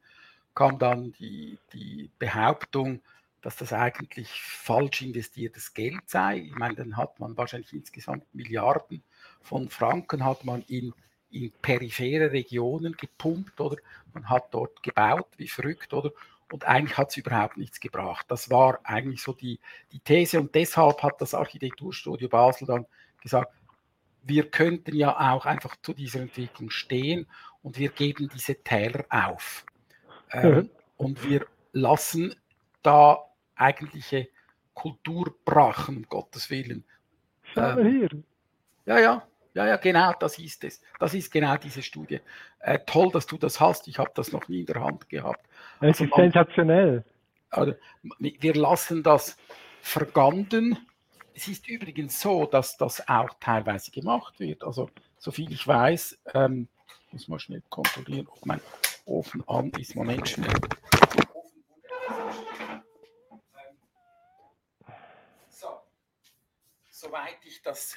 [0.54, 3.00] kam dann die, die Behauptung,
[3.40, 6.38] dass das eigentlich falsch investiertes Geld sei.
[6.38, 9.02] Ich meine, dann hat man wahrscheinlich insgesamt Milliarden
[9.44, 10.94] von Franken hat man in,
[11.30, 13.76] in periphere Regionen gepumpt oder
[14.14, 16.10] man hat dort gebaut wie verrückt oder
[16.52, 18.26] und eigentlich hat es überhaupt nichts gebracht.
[18.28, 19.60] Das war eigentlich so die,
[19.92, 22.86] die These und deshalb hat das Architekturstudio Basel dann
[23.22, 23.52] gesagt,
[24.22, 27.26] wir könnten ja auch einfach zu dieser Entwicklung stehen
[27.62, 29.64] und wir geben diese Täler auf.
[30.32, 30.70] Ähm, mhm.
[30.96, 32.34] Und wir lassen
[32.82, 33.18] da
[33.56, 34.28] eigentliche
[34.74, 36.84] Kulturbrachen, um Gottes Willen.
[37.56, 38.08] Ähm, hier.
[38.86, 40.82] Ja, ja, ja, ja, genau, das ist es.
[40.98, 42.20] Das ist genau diese Studie.
[42.58, 43.86] Äh, toll, dass du das hast.
[43.86, 45.46] Ich habe das noch nie in der Hand gehabt.
[45.76, 47.04] Es also ist man, sensationell.
[47.50, 47.74] Also,
[48.18, 49.36] wir lassen das
[49.80, 50.76] verganden.
[51.34, 54.64] Es ist übrigens so, dass das auch teilweise gemacht wird.
[54.64, 56.66] Also, soviel ich weiß, ähm,
[57.12, 58.60] muss man schnell kontrollieren, ob mein
[59.04, 59.94] Ofen an ist.
[59.94, 60.52] Moment schnell.
[65.48, 65.68] So,
[66.90, 67.96] soweit ich das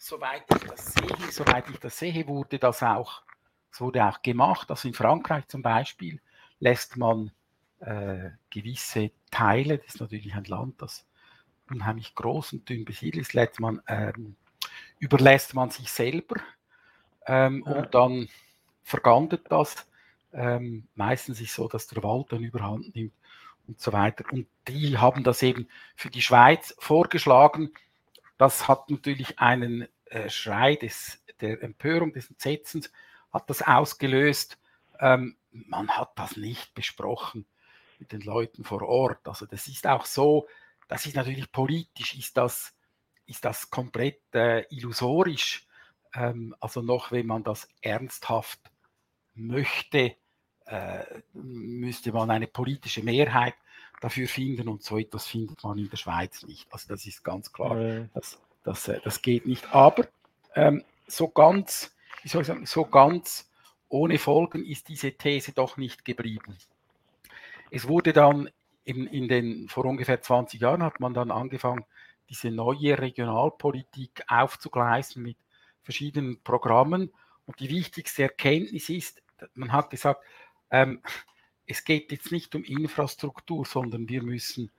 [0.00, 3.22] soweit ich das sehe, soweit ich das sehe, wurde das auch,
[3.70, 4.70] es wurde auch gemacht.
[4.70, 6.20] Also in Frankreich zum Beispiel
[6.58, 7.30] lässt man
[7.80, 11.06] äh, gewisse Teile, das ist natürlich ein Land, das
[11.70, 14.36] unheimlich groß und dünn besiedelt ist, lässt man, ähm,
[14.98, 16.36] überlässt man sich selber
[17.26, 17.72] ähm, ja.
[17.72, 18.28] und dann
[18.82, 19.86] vergandet das.
[20.32, 23.12] Ähm, meistens ist es so, dass der Wald dann überhand nimmt
[23.68, 24.24] und so weiter.
[24.32, 27.72] Und die haben das eben für die Schweiz vorgeschlagen.
[28.40, 32.90] Das hat natürlich einen äh, Schrei des, der Empörung, des Entsetzens,
[33.30, 34.58] hat das ausgelöst.
[34.98, 37.44] Ähm, man hat das nicht besprochen
[37.98, 39.28] mit den Leuten vor Ort.
[39.28, 40.48] Also das ist auch so,
[40.88, 42.74] das ist natürlich politisch, ist das,
[43.26, 45.66] ist das komplett äh, illusorisch.
[46.14, 48.70] Ähm, also noch, wenn man das ernsthaft
[49.34, 50.16] möchte,
[50.64, 53.54] äh, müsste man eine politische Mehrheit
[54.00, 56.66] dafür finden und so etwas findet man in der Schweiz nicht.
[56.72, 57.80] Also das ist ganz klar.
[57.80, 58.06] Ja.
[58.14, 59.72] Das, das, äh, das geht nicht.
[59.74, 60.08] Aber
[60.54, 63.50] ähm, so ganz, wie soll ich sagen, so ganz
[63.88, 66.56] ohne Folgen ist diese These doch nicht geblieben.
[67.70, 68.48] es wurde dann
[68.84, 71.84] in, in den, vor ungefähr 20 Jahren hat man dann angefangen,
[72.28, 75.36] diese neue Regionalpolitik aufzugleisen mit
[75.82, 77.12] verschiedenen Programmen.
[77.46, 79.22] Und die wichtigste Erkenntnis ist,
[79.54, 80.22] man hat gesagt,
[80.70, 81.02] ähm,
[81.70, 84.72] es geht jetzt nicht um Infrastruktur, sondern wir müssen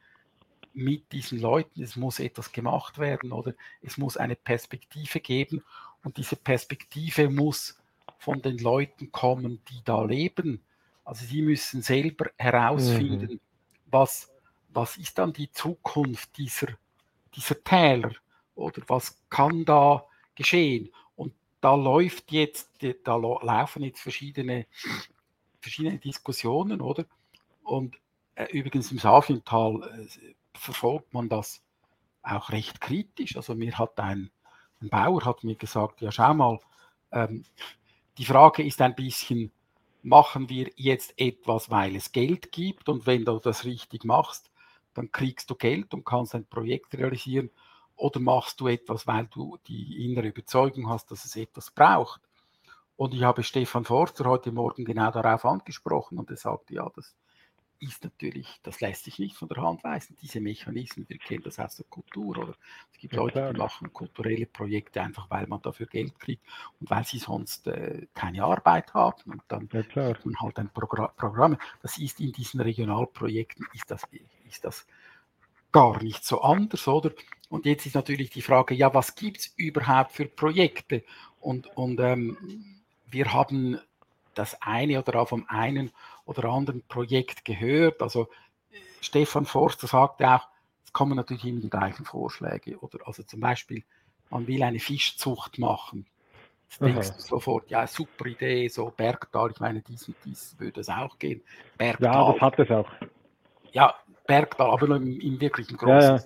[0.74, 5.64] mit diesen Leuten, es muss etwas gemacht werden oder es muss eine Perspektive geben
[6.04, 7.78] und diese Perspektive muss
[8.20, 10.62] von den Leuten kommen, die da leben.
[11.06, 13.40] Also sie müssen selber herausfinden, mhm.
[13.86, 14.30] was,
[14.70, 16.68] was ist dann die Zukunft dieser,
[17.36, 18.12] dieser Täler
[18.54, 20.90] oder was kann da geschehen.
[21.16, 22.70] Und da läuft jetzt,
[23.04, 24.68] da laufen jetzt verschiedene,
[25.62, 27.06] verschiedene Diskussionen, oder?
[27.64, 27.98] Und
[28.36, 31.62] äh, übrigens im Safiental äh, verfolgt man das
[32.24, 33.36] auch recht kritisch.
[33.36, 34.32] Also mir hat ein,
[34.82, 36.60] ein Bauer hat mir gesagt, ja schau mal,
[37.12, 37.46] ähm,
[38.18, 39.52] die Frage ist ein bisschen,
[40.04, 44.52] machen wir jetzt etwas, weil es Geld gibt und wenn du das richtig machst,
[44.94, 47.50] dann kriegst du Geld und kannst ein Projekt realisieren
[47.96, 52.22] oder machst du etwas, weil du die innere Überzeugung hast, dass es etwas braucht.
[52.98, 57.16] Und ich habe Stefan Forster heute Morgen genau darauf angesprochen und er sagte, ja, das
[57.82, 61.58] ist natürlich, das lässt sich nicht von der Hand weisen, diese Mechanismen, wir kennen das
[61.58, 62.54] aus der Kultur, oder?
[62.94, 63.54] Es gibt ja, Leute, klar.
[63.54, 66.44] die machen kulturelle Projekte einfach, weil man dafür Geld kriegt
[66.80, 70.70] und weil sie sonst äh, keine Arbeit haben und dann ja, hat man halt ein
[70.70, 71.58] Progr Programm.
[71.82, 74.04] Das ist in diesen Regionalprojekten, ist das,
[74.48, 74.86] ist das
[75.72, 77.12] gar nicht so anders, oder?
[77.50, 81.04] Und jetzt ist natürlich die Frage, ja, was gibt es überhaupt für Projekte?
[81.40, 82.81] Und, und ähm,
[83.12, 83.80] wir haben
[84.34, 85.92] das eine oder vom einen
[86.26, 88.02] oder anderen Projekt gehört.
[88.02, 88.30] Also
[89.02, 90.48] Stefan Forster sagte auch,
[90.86, 92.78] es kommen natürlich immer die gleichen Vorschläge.
[92.80, 93.84] Oder also zum Beispiel,
[94.30, 96.06] man will eine Fischzucht machen.
[96.70, 100.80] Jetzt denkst du sofort, ja, super Idee, so Bergtal, ich meine, dies und dies würde
[100.80, 101.42] es auch gehen.
[101.78, 102.90] Bergtal, ja, das hat es auch.
[103.74, 103.96] Ja,
[104.26, 106.24] Bergtal, aber nur im, im wirklichen großen ja, ja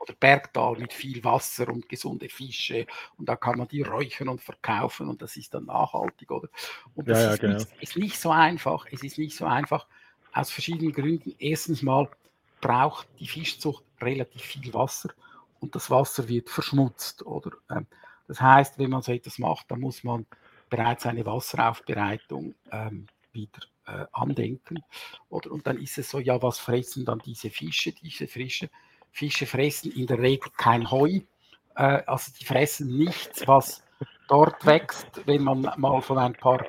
[0.00, 2.86] oder Bergtal mit viel Wasser und gesunde Fische
[3.18, 6.48] und da kann man die räuchern und verkaufen und das ist dann nachhaltig, oder?
[6.94, 7.54] Und das ja, ja, ist, genau.
[7.58, 8.86] nicht, ist nicht so einfach.
[8.90, 9.86] Es ist nicht so einfach
[10.32, 11.34] aus verschiedenen Gründen.
[11.38, 12.08] Erstens mal
[12.60, 15.10] braucht die Fischzucht relativ viel Wasser
[15.60, 17.52] und das Wasser wird verschmutzt, oder?
[17.70, 17.86] Ähm,
[18.26, 20.24] das heißt, wenn man so etwas macht, dann muss man
[20.70, 24.82] bereits eine Wasseraufbereitung ähm, wieder äh, andenken.
[25.28, 25.50] Oder?
[25.50, 28.70] Und dann ist es so, ja, was fressen dann diese Fische, diese Fische?
[29.12, 31.20] Fische fressen in der Regel kein Heu.
[31.76, 33.82] Äh, also die fressen nichts, was
[34.28, 36.64] dort wächst, wenn man mal von ein paar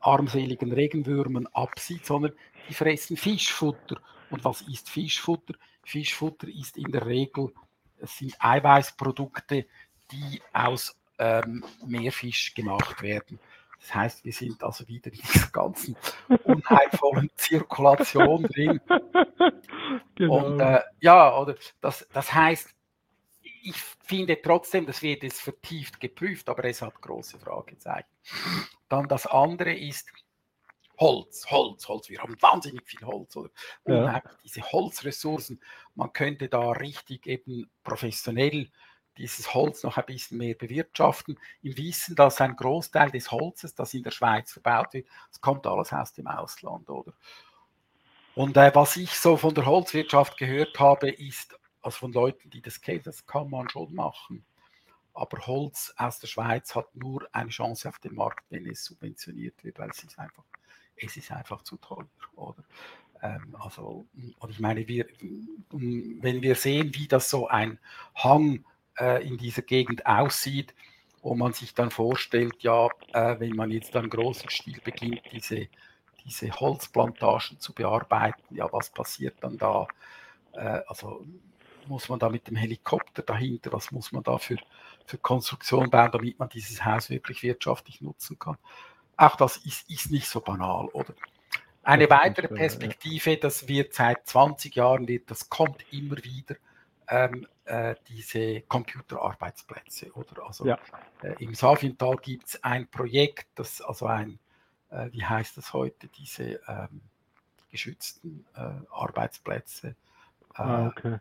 [0.00, 2.32] armseligen Regenwürmern absieht, sondern
[2.68, 4.00] die fressen Fischfutter.
[4.30, 5.54] Und was ist Fischfutter?
[5.84, 7.52] Fischfutter ist in der Regel,
[7.98, 9.66] es sind Eiweißprodukte,
[10.10, 13.38] die aus ähm, Meerfisch gemacht werden.
[13.86, 15.96] Das heißt, wir sind also wieder in dieser ganzen
[16.42, 18.80] unheilvollen Zirkulation drin.
[20.16, 20.44] Genau.
[20.44, 22.74] Und äh, ja, oder das, das heißt,
[23.62, 28.08] ich finde trotzdem, das wird jetzt vertieft geprüft, aber es hat große Fragezeichen.
[28.88, 30.10] Dann das andere ist
[30.98, 32.08] Holz, Holz, Holz.
[32.08, 33.36] Wir haben wahnsinnig viel Holz.
[33.36, 33.50] Oder?
[33.86, 34.22] Ja.
[34.42, 35.60] Diese Holzressourcen,
[35.94, 38.68] man könnte da richtig eben professionell
[39.18, 43.94] dieses Holz noch ein bisschen mehr bewirtschaften, im Wissen, dass ein Großteil des Holzes, das
[43.94, 47.12] in der Schweiz verbaut wird, das kommt alles aus dem Ausland, oder?
[48.34, 52.60] Und äh, was ich so von der Holzwirtschaft gehört habe, ist, also von Leuten, die
[52.60, 54.44] das kennen, das kann man schon machen.
[55.14, 59.64] Aber Holz aus der Schweiz hat nur eine Chance auf dem Markt, wenn es subventioniert
[59.64, 60.44] wird, weil es ist einfach,
[60.96, 62.62] es ist einfach zu teuer, oder?
[63.22, 64.06] Ähm, also,
[64.38, 65.06] und ich meine, wir,
[65.70, 67.78] wenn wir sehen, wie das so ein
[68.14, 68.66] Hang
[68.98, 70.74] äh, in dieser Gegend aussieht,
[71.22, 75.68] wo man sich dann vorstellt, ja, äh, wenn man jetzt dann großen Stil beginnt, diese,
[76.24, 79.88] diese Holzplantagen zu bearbeiten, ja, was passiert dann da?
[80.52, 81.24] Äh, also
[81.88, 84.56] muss man da mit dem Helikopter dahinter, was muss man da für,
[85.04, 88.56] für Konstruktion bauen, damit man dieses Haus wirklich wirtschaftlich nutzen kann?
[89.16, 91.14] Auch das ist, ist nicht so banal, oder?
[91.82, 96.56] Eine weitere Perspektive, das wird seit 20 Jahren, das kommt immer wieder,
[97.08, 100.12] ähm, äh, diese Computerarbeitsplätze.
[100.12, 100.46] Oder?
[100.46, 100.78] Also ja.
[101.22, 104.38] äh, im Safintal gibt es ein Projekt, das also ein,
[104.90, 107.00] äh, wie heißt das heute, diese ähm,
[107.70, 109.88] geschützten äh, Arbeitsplätze.
[109.88, 109.94] Äh,
[110.54, 111.18] ah, okay.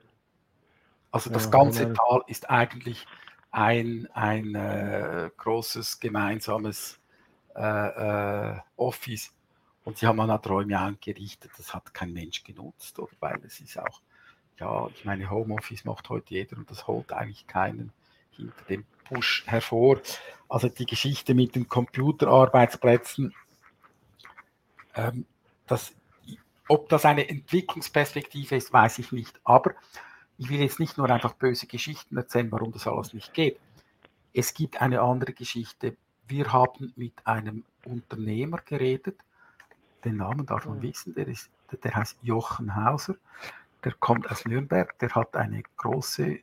[1.12, 3.08] Also das ja, ganze Tal ist eigentlich
[3.52, 7.00] ein, ein großes gemeinsames
[8.76, 9.34] Office.
[9.86, 13.14] Und sie haben an Räume eingerichtet, das hat kein Mensch genutzt, oder?
[13.22, 14.02] weil es ist auch
[14.60, 17.92] ja, ich meine, Homeoffice macht heute jeder und das holt eigentlich keinen
[18.32, 20.00] hinter dem Push hervor.
[20.50, 23.34] Also die Geschichte mit den Computerarbeitsplätzen,
[24.96, 25.26] ähm,
[25.68, 25.94] das,
[26.68, 29.40] ob das eine Entwicklungsperspektive ist, weiß ich nicht.
[29.44, 29.74] Aber
[30.38, 33.60] ich will jetzt nicht nur einfach böse Geschichten erzählen, warum das alles nicht geht.
[34.34, 35.96] Es gibt eine andere Geschichte.
[36.28, 39.20] Wir haben mit einem Unternehmer geredet,
[40.04, 41.50] den Namen darf man wissen, der, ist,
[41.84, 43.16] der heißt Jochen Hauser,
[43.86, 46.40] der kommt aus Nürnberg, der hat eine große äh,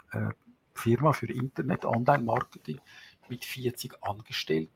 [0.74, 2.80] Firma für Internet, Online-Marketing
[3.28, 4.72] mit 40 Angestellten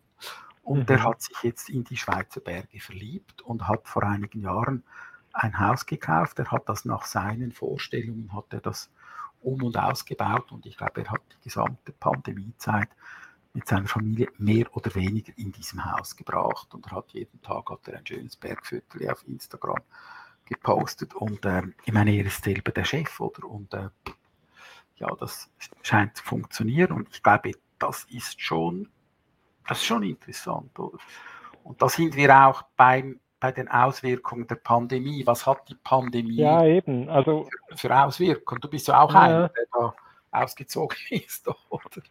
[0.62, 0.86] und mhm.
[0.86, 4.82] der hat sich jetzt in die Schweizer Berge verliebt und hat vor einigen Jahren
[5.32, 6.38] ein Haus gekauft.
[6.38, 8.90] Er hat das nach seinen Vorstellungen, hat er das
[9.40, 12.88] um und ausgebaut und ich glaube, er hat die gesamte Pandemiezeit
[13.52, 17.70] mit seiner Familie mehr oder weniger in diesem Haus gebracht und er hat jeden Tag
[17.70, 19.82] hat er ein schönes Bergviertel auf Instagram
[20.46, 23.44] gepostet und äh, ich meine, er ist selber der Chef, oder?
[23.44, 23.88] Und äh,
[24.96, 25.50] ja, das
[25.82, 28.88] scheint zu funktionieren und ich glaube, das ist schon,
[29.68, 30.98] das ist schon interessant, oder?
[31.64, 35.26] Und da sind wir auch beim bei den Auswirkungen der Pandemie.
[35.26, 37.08] Was hat die Pandemie ja, eben.
[37.08, 38.60] Also, für, für Auswirkungen?
[38.60, 39.20] Du bist ja auch ja.
[39.20, 39.94] einer, der da
[40.30, 42.02] ausgezogen ist, oder?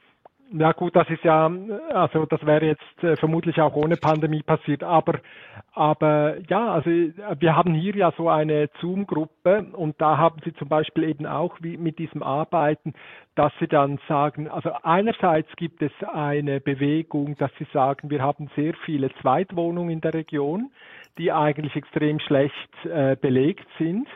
[0.52, 1.52] Ja gut, das ist ja,
[1.92, 5.20] also das wäre jetzt äh, vermutlich auch ohne Pandemie passiert, aber,
[5.74, 10.70] aber ja, also wir haben hier ja so eine Zoom-Gruppe und da haben Sie zum
[10.70, 12.94] Beispiel eben auch wie mit diesem Arbeiten,
[13.34, 18.50] dass Sie dann sagen, also einerseits gibt es eine Bewegung, dass Sie sagen, wir haben
[18.56, 20.72] sehr viele Zweitwohnungen in der Region,
[21.18, 24.08] die eigentlich extrem schlecht äh, belegt sind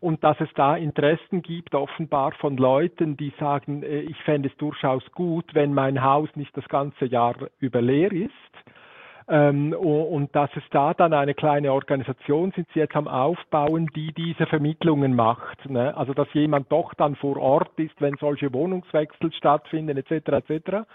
[0.00, 4.56] und dass es da Interessen gibt, offenbar von Leuten, die sagen, äh, ich fände es
[4.56, 8.30] durchaus gut, wenn mein Haus nicht das ganze Jahr über leer ist.
[9.28, 14.12] Ähm, und dass es da dann eine kleine Organisation sind sie jetzt am Aufbauen, die
[14.12, 15.68] diese Vermittlungen macht.
[15.70, 15.96] Ne?
[15.96, 20.50] Also dass jemand doch dann vor Ort ist, wenn solche Wohnungswechsel stattfinden etc.
[20.50, 20.86] etc.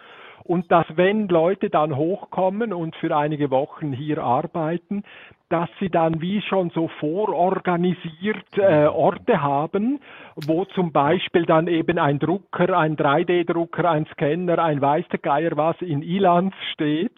[0.43, 5.03] Und dass wenn Leute dann hochkommen und für einige Wochen hier arbeiten,
[5.49, 9.99] dass sie dann wie schon so vororganisiert äh, Orte haben,
[10.35, 15.81] wo zum Beispiel dann eben ein Drucker, ein 3D-Drucker, ein Scanner, ein weißer Geier was
[15.81, 17.11] in Ilanz steht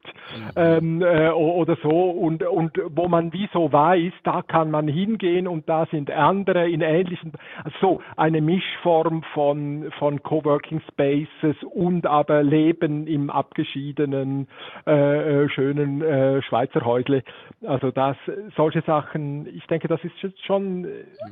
[0.56, 5.48] ähm, äh, oder so und, und wo man wie so weiß, da kann man hingehen
[5.48, 12.44] und da sind andere in ähnlichen, also eine Mischform von, von Coworking Spaces und aber
[12.44, 14.48] Leben im abgeschiedenen,
[14.88, 17.24] äh, äh schönen äh, Schweizer Häusle.
[17.66, 18.16] Also das
[18.56, 20.14] solche Sachen, ich denke, das ist
[20.46, 20.88] schon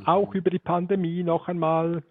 [0.06, 2.04] auch über die Pandemie noch einmal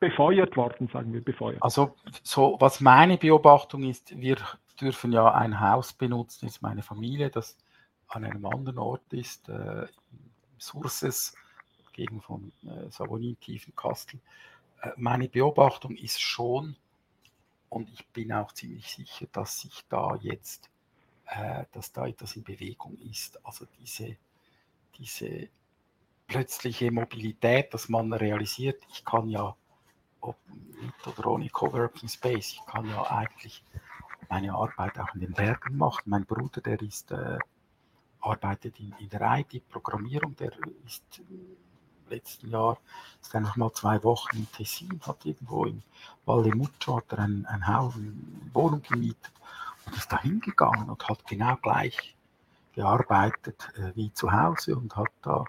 [0.00, 1.62] befeuert worden, sagen wir, befeuert.
[1.62, 4.36] Also so, was meine Beobachtung ist, wir
[4.80, 7.56] dürfen ja ein Haus benutzen, ist meine Familie, das
[8.08, 9.86] an einem anderen Ort ist, äh,
[10.58, 11.34] Surses,
[11.92, 14.20] gegen von äh, Savonin, Tiefenkastel.
[14.82, 16.76] Äh, meine Beobachtung ist schon,
[17.72, 20.70] und ich bin auch ziemlich sicher, dass sich da jetzt
[21.26, 23.44] äh, dass da etwas in Bewegung ist.
[23.44, 24.16] Also diese,
[24.98, 25.48] diese
[26.26, 29.56] plötzliche Mobilität, dass man realisiert, ich kann ja,
[30.20, 33.64] ob mit oder ohne Coworking Space, ich kann ja eigentlich
[34.28, 36.02] meine Arbeit auch in den Bergen machen.
[36.06, 37.38] Mein Bruder, der ist, äh,
[38.20, 40.52] arbeitet in, in der IT-Programmierung, der
[40.86, 41.22] ist
[42.12, 42.78] letzten Jahr,
[43.20, 45.82] ist einfach mal zwei Wochen in Tessin, hat irgendwo in
[46.24, 48.12] Valle Muccio hat er ein, ein Haus, eine
[48.52, 49.32] Wohnung gemietet.
[49.84, 52.14] Und ist da hingegangen und hat genau gleich
[52.72, 55.44] gearbeitet äh, wie zu Hause und hat da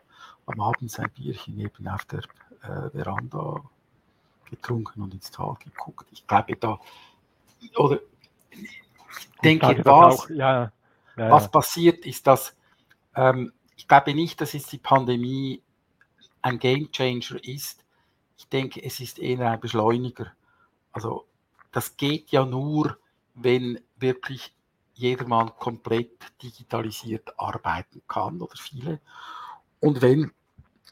[0.47, 2.23] am Abend sein Bierchen eben auf der
[2.63, 3.62] äh, Veranda
[4.49, 6.08] getrunken und ins Tal geguckt.
[6.12, 6.80] Ich glaube da,
[7.76, 7.99] oder
[8.52, 8.82] ich
[9.43, 10.71] denke, was, auch, ja,
[11.15, 12.56] ja, was passiert ist, dass
[13.15, 15.62] ähm, ich glaube nicht, dass jetzt die Pandemie
[16.43, 17.84] ein Game Changer ist.
[18.38, 20.32] Ich denke, es ist eher ein Beschleuniger.
[20.91, 21.25] Also
[21.71, 22.98] das geht ja nur,
[23.33, 24.54] wenn wirklich
[24.94, 29.00] jedermann komplett digitalisiert arbeiten kann oder viele.
[29.79, 30.31] Und wenn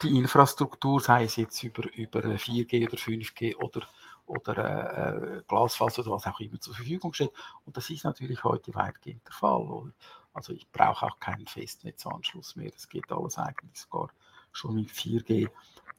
[0.02, 3.86] die Infrastruktur, sei es jetzt über, über 4G oder 5G oder,
[4.26, 7.30] oder äh, Glasfaser oder was auch immer zur Verfügung steht.
[7.64, 9.92] Und das ist natürlich heute weitgehend der Fall.
[10.32, 12.70] Also ich brauche auch keinen Festnetzanschluss mehr.
[12.70, 14.08] Das geht alles eigentlich sogar
[14.52, 15.48] schon mit 4G.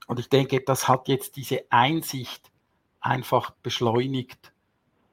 [0.08, 2.51] Und ich denke, das hat jetzt diese Einsicht
[2.99, 4.54] einfach beschleunigt,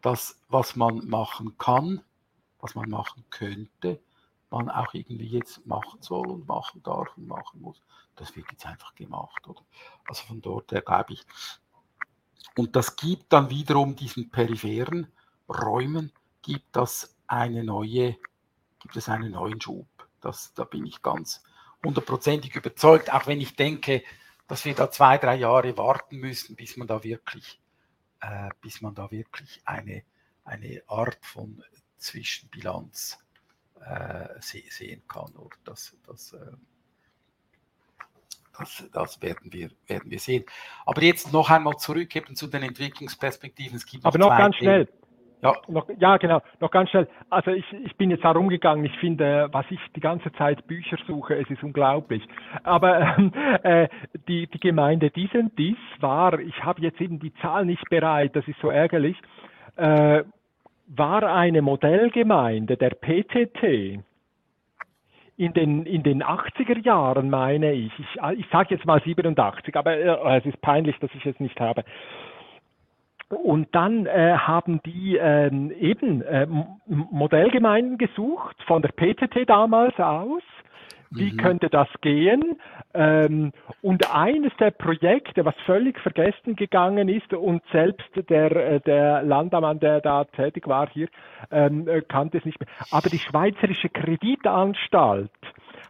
[0.03, 2.03] das, was man machen kann,
[2.61, 4.01] was man machen könnte,
[4.51, 7.80] man auch irgendwie jetzt machen soll und machen darf und machen muss.
[8.16, 9.47] Das wird jetzt einfach gemacht.
[9.47, 9.62] Oder?
[10.07, 11.24] Also von dort her glaube ich.
[12.57, 15.07] Und das gibt dann wiederum diesen peripheren
[15.49, 16.12] Räumen,
[16.43, 18.16] gibt das eine neue,
[18.80, 19.86] gibt es einen neuen Schub.
[20.20, 21.43] Das, da bin ich ganz
[21.85, 24.03] hundertprozentig überzeugt, auch wenn ich denke,
[24.49, 27.61] dass wir da zwei, drei Jahre warten müssen, bis man da wirklich
[28.20, 30.03] äh, bis man da wirklich eine,
[30.45, 31.62] eine Art von
[31.97, 33.18] Zwischenbilanz
[33.85, 35.35] äh, se sehen kann.
[35.37, 36.53] Oder das, das, äh,
[38.59, 40.45] das, das werden, wir, werden wir sehen.
[40.85, 43.76] Aber jetzt noch einmal zurück eben zu den Entwicklungsperspektiven.
[43.76, 44.89] Es gibt noch Aber noch ganz schnell.
[45.43, 45.55] Ja.
[45.68, 46.41] Noch, ja, genau.
[46.61, 47.09] Noch ganz schnell.
[47.30, 48.84] Also ich, ich bin jetzt herumgegangen.
[48.84, 52.22] Ich finde, was ich die ganze Zeit Bücher suche, es ist unglaublich.
[52.62, 53.32] Aber ähm,
[53.62, 53.88] äh,
[54.28, 58.47] die, die Gemeinde dies dies war, ich habe jetzt eben die Zahl nicht bereit, das
[58.49, 59.16] ist so ärgerlich,
[59.76, 60.24] äh,
[60.88, 64.03] war eine Modellgemeinde der PTT
[65.36, 67.93] in den, in den 80er Jahren, meine ich.
[67.99, 71.59] Ich, ich sage jetzt mal 87, aber äh, es ist peinlich, dass ich es nicht
[71.61, 71.84] habe.
[73.31, 76.49] Und dann äh, haben die ähm, eben äh,
[76.87, 80.43] Modellgemeinden gesucht, von der PTT damals aus.
[81.12, 81.37] Wie mhm.
[81.39, 82.61] könnte das gehen?
[82.93, 83.53] Ähm,
[83.83, 89.81] und eines der Projekte, was völlig vergessen gegangen ist und selbst der, äh, der Landammann,
[89.81, 91.09] der da tätig war hier,
[91.51, 92.68] ähm, äh, kannte es nicht mehr.
[92.91, 95.31] Aber die Schweizerische Kreditanstalt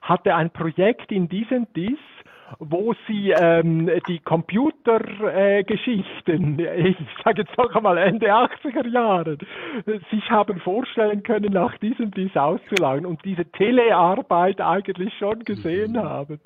[0.02, 1.98] hatte ein Projekt in diesem DIS,
[2.58, 9.38] wo sie ähm, die Computergeschichten, äh, ich sage jetzt noch einmal Ende 80er Jahre,
[10.10, 16.02] sich haben vorstellen können, nach diesem dies auszulagern und diese Telearbeit eigentlich schon gesehen mhm.
[16.02, 16.40] haben.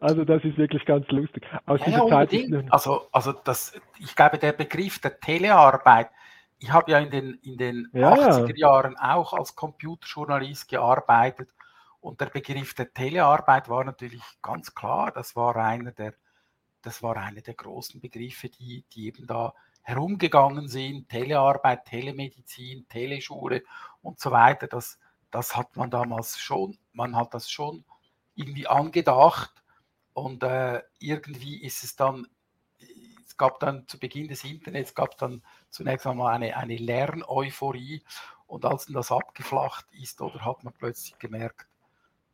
[0.00, 1.44] Also das ist wirklich ganz lustig.
[1.66, 2.32] Aus ja, Zeit
[2.70, 6.08] also, also das, ich glaube, der Begriff der Telearbeit,
[6.58, 11.48] ich habe ja in den, in den ja, 80er Jahren auch als Computerjournalist gearbeitet
[12.00, 16.14] und der Begriff der Telearbeit war natürlich ganz klar, das war einer der,
[16.82, 21.08] das war einer der großen Begriffe, die, die eben da herumgegangen sind.
[21.08, 23.62] Telearbeit, Telemedizin, Teleschule
[24.02, 24.66] und so weiter.
[24.66, 24.98] Das,
[25.30, 27.84] das hat man damals schon, man hat das schon
[28.34, 29.62] irgendwie angedacht.
[30.12, 32.26] Und äh, irgendwie ist es dann,
[33.26, 38.02] es gab dann zu Beginn des Internets, gab dann zunächst einmal eine, eine Lerneuphorie.
[38.46, 41.67] Und als dann das abgeflacht ist, oder hat man plötzlich gemerkt,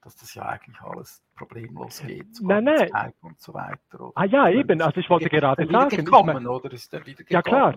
[0.05, 2.27] dass das ja eigentlich alles problemlos geht.
[2.43, 2.89] Nein, nein.
[2.89, 4.01] Skype und so weiter.
[4.01, 4.13] Oder?
[4.15, 4.81] Ah ja, eben.
[4.83, 5.97] Also ich wollte gerade sagen.
[5.97, 7.31] Gekommen, oder ist der wieder gekommen?
[7.31, 7.75] Ja klar.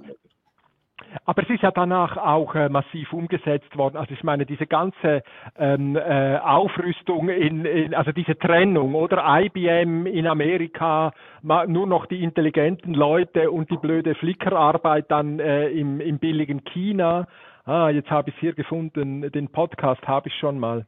[1.26, 3.98] Aber es ist ja danach auch äh, massiv umgesetzt worden.
[3.98, 5.24] Also ich meine, diese ganze
[5.58, 11.12] ähm, äh, Aufrüstung in, in, also diese Trennung oder IBM in Amerika,
[11.44, 17.28] nur noch die intelligenten Leute und die blöde Flickerarbeit dann äh, im, im billigen China.
[17.66, 20.88] Ah, jetzt habe ich es hier gefunden, den Podcast habe ich schon mal.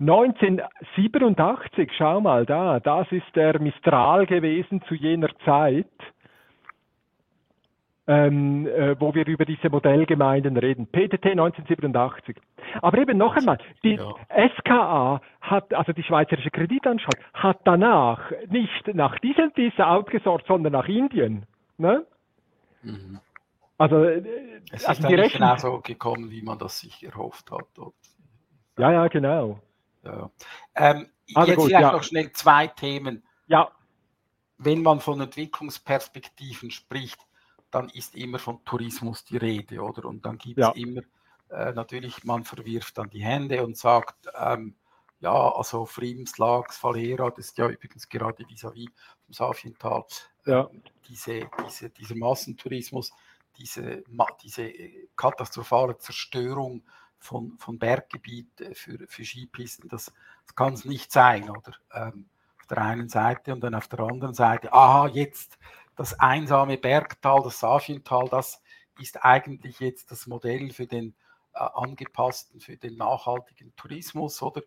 [0.00, 5.86] 1987, schau mal da, das ist der Mistral gewesen zu jener Zeit,
[8.06, 10.86] ähm, äh, wo wir über diese Modellgemeinden reden.
[10.86, 12.34] PTT 1987.
[12.80, 14.14] Aber eben noch einmal, die ja.
[14.56, 20.88] SKA hat, also die Schweizerische Kreditanstalt, hat danach nicht nach diesem dieser outgesourced, sondern nach
[20.88, 21.44] Indien.
[21.76, 22.06] Ne?
[22.82, 23.20] Mhm.
[23.76, 24.22] Also, äh,
[24.72, 27.66] es also ist die nicht genau so gekommen, wie man das sich erhofft hat.
[27.74, 27.94] Dort.
[28.78, 29.60] Ja, ja, genau.
[30.02, 30.30] Ja.
[30.74, 31.92] Ähm, also jetzt gut, vielleicht ja.
[31.92, 33.22] noch schnell zwei Themen.
[33.46, 33.70] Ja.
[34.58, 37.18] Wenn man von Entwicklungsperspektiven spricht,
[37.70, 40.04] dann ist immer von Tourismus die Rede, oder?
[40.06, 40.72] Und dann gibt es ja.
[40.72, 41.02] immer,
[41.50, 44.74] äh, natürlich, man verwirft dann die Hände und sagt, ähm,
[45.20, 48.88] ja, also Frims, Lags, Valera, das ist ja übrigens gerade vis-à-vis
[49.24, 50.04] vom Safiental,
[50.46, 50.62] ja.
[50.62, 50.68] äh,
[51.08, 53.12] diese, diese, dieser Massentourismus,
[53.56, 54.02] diese,
[54.42, 54.72] diese
[55.16, 56.82] katastrophale Zerstörung
[57.20, 60.12] von, von Berggebiet für, für Skipisten, das,
[60.46, 61.74] das kann es nicht sein, oder?
[61.92, 65.58] Ähm, auf der einen Seite und dann auf der anderen Seite, aha, jetzt
[65.96, 68.62] das einsame Bergtal, das Safiental, das
[68.98, 71.14] ist eigentlich jetzt das Modell für den
[71.52, 74.62] äh, angepassten, für den nachhaltigen Tourismus, oder?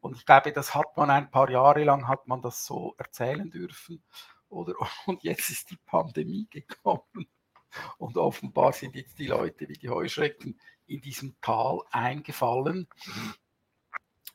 [0.00, 3.50] Und ich glaube, das hat man ein paar Jahre lang, hat man das so erzählen
[3.50, 4.02] dürfen,
[4.48, 4.74] oder?
[5.06, 7.26] Und jetzt ist die Pandemie gekommen.
[7.98, 12.88] Und offenbar sind jetzt die Leute wie die Heuschrecken in diesem Tal eingefallen.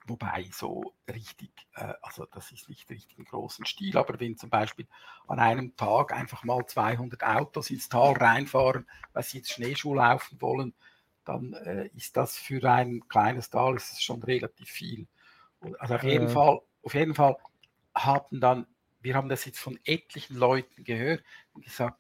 [0.06, 4.50] Wobei so richtig, äh, also das ist nicht richtig im großen Stil, aber wenn zum
[4.50, 4.88] Beispiel
[5.28, 10.42] an einem Tag einfach mal 200 Autos ins Tal reinfahren, weil sie jetzt Schneeschuh laufen
[10.42, 10.74] wollen,
[11.26, 15.08] dann äh, ist das für ein kleines Tal ist schon relativ viel.
[15.78, 16.30] Also auf jeden.
[16.30, 17.38] Fall, auf jeden Fall
[17.94, 18.66] haben dann,
[19.02, 21.24] wir haben das jetzt von etlichen Leuten gehört
[21.54, 22.00] und gesagt,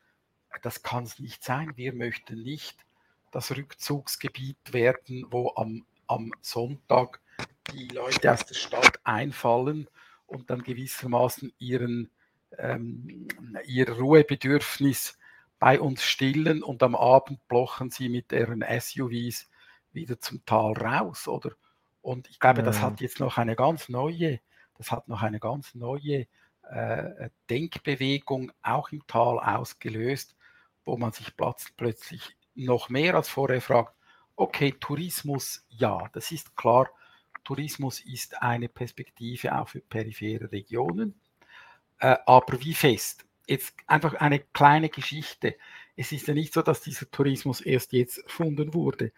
[0.61, 2.85] das kann es nicht sein, wir möchten nicht
[3.31, 7.21] das Rückzugsgebiet werden, wo am, am Sonntag
[7.73, 9.87] die Leute aus der Stadt einfallen
[10.25, 12.09] und dann gewissermaßen ihren,
[12.57, 13.27] ähm,
[13.65, 15.17] ihr Ruhebedürfnis
[15.59, 19.49] bei uns stillen und am Abend blochen sie mit ihren SUVs
[19.91, 21.51] wieder zum Tal raus, oder?
[22.01, 24.39] Und ich glaube, das hat jetzt noch eine ganz neue,
[24.77, 26.27] das hat noch eine ganz neue
[26.69, 30.35] äh, Denkbewegung auch im Tal ausgelöst,
[30.89, 31.31] wo man sich
[31.77, 33.93] plötzlich noch mehr als vorher fragt,
[34.35, 36.89] okay, Tourismus, ja, das ist klar,
[37.43, 41.19] Tourismus ist eine Perspektive auch für periphere Regionen.
[41.99, 43.25] Äh, aber wie fest?
[43.47, 45.55] Jetzt einfach eine kleine Geschichte.
[45.95, 49.11] Es ist ja nicht so, dass dieser Tourismus erst jetzt erfunden wurde.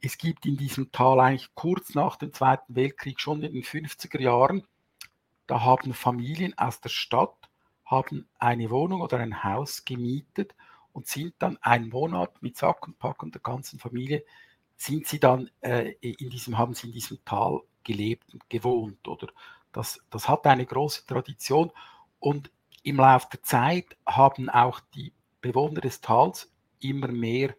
[0.00, 4.20] Es gibt in diesem Tal eigentlich kurz nach dem Zweiten Weltkrieg, schon in den 50er
[4.20, 4.66] Jahren,
[5.46, 7.50] da haben Familien aus der Stadt
[7.84, 10.54] haben eine Wohnung oder ein Haus gemietet
[10.92, 14.24] und sind dann einen Monat mit Sack und Pack und der ganzen Familie
[14.76, 19.06] sind sie dann äh, in diesem, haben sie in diesem Tal gelebt und gewohnt.
[19.06, 19.28] Oder
[19.72, 21.70] das, das hat eine große Tradition.
[22.18, 22.50] Und
[22.82, 27.54] im Laufe der Zeit haben auch die Bewohner des Tals immer mehr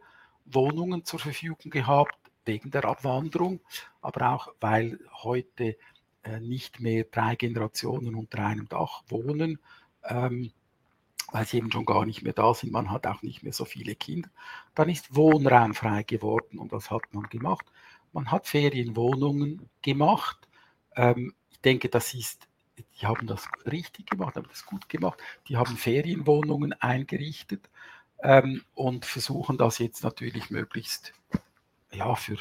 [0.46, 3.62] Wohnungen zur Verfügung gehabt, wegen der Abwanderung,
[4.02, 5.78] aber auch weil heute
[6.24, 9.60] äh, nicht mehr drei Generationen unter einem Dach wohnen,
[10.04, 10.52] ähm,
[11.34, 12.72] weil sie eben schon gar nicht mehr da sind.
[12.72, 14.30] Man hat auch nicht mehr so viele Kinder.
[14.76, 17.66] Dann ist Wohnraum frei geworden und was hat man gemacht?
[18.14, 20.48] Man hat Ferienwohnungen gemacht.
[20.96, 25.20] Ähm, ich denke, das ist, die haben das richtig gemacht, haben das gut gemacht.
[25.48, 27.68] Die haben Ferienwohnungen eingerichtet
[28.22, 31.14] ähm, und versuchen das jetzt natürlich möglichst
[31.92, 32.38] ja, für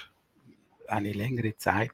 [0.86, 1.93] eine längere Zeit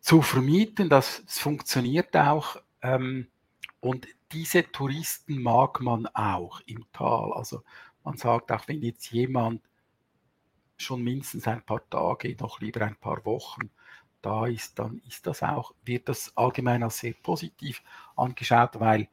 [0.00, 0.88] zu vermieten.
[0.88, 2.62] Das, das funktioniert auch.
[2.82, 3.26] Ähm,
[3.80, 7.32] und diese Touristen mag man auch im Tal.
[7.32, 7.62] Also
[8.04, 9.62] man sagt auch, wenn jetzt jemand
[10.76, 13.70] schon mindestens ein paar Tage, noch lieber ein paar Wochen
[14.22, 17.82] da ist, dann ist das auch, wird das allgemein als sehr positiv
[18.16, 19.08] angeschaut, weil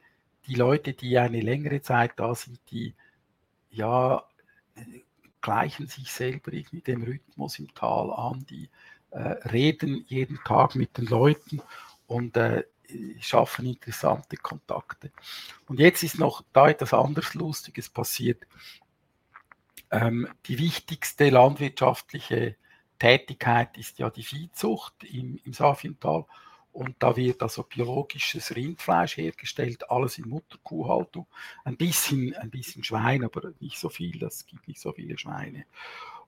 [0.46, 2.94] die Leute, die eine längere Zeit da sind, die
[3.70, 4.24] ja
[5.40, 8.70] gleichen sich selber irgendwie dem Rhythmus im Tal an, die
[9.10, 11.62] äh, reden jeden Tag mit den Leuten
[12.06, 12.64] und äh,
[13.20, 15.10] schaffen interessante Kontakte.
[15.66, 18.46] Und jetzt ist noch da etwas anderes Lustiges passiert.
[19.90, 22.56] Ähm, die wichtigste landwirtschaftliche
[22.98, 26.26] Tätigkeit ist ja die Viehzucht im, im Safiental.
[26.72, 31.28] Und da wird also biologisches Rindfleisch hergestellt, alles in Mutterkuhhaltung.
[31.64, 35.66] Ein bisschen, ein bisschen Schwein, aber nicht so viel, es gibt nicht so viele Schweine.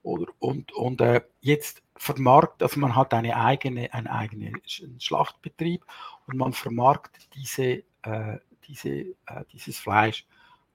[0.06, 4.62] Oder, und und äh, jetzt vermarktet, also man hat eine eigene, einen eigenen
[5.00, 5.84] Schlachtbetrieb
[6.28, 8.38] und man vermarktet diese, äh,
[8.68, 10.24] diese, äh, dieses Fleisch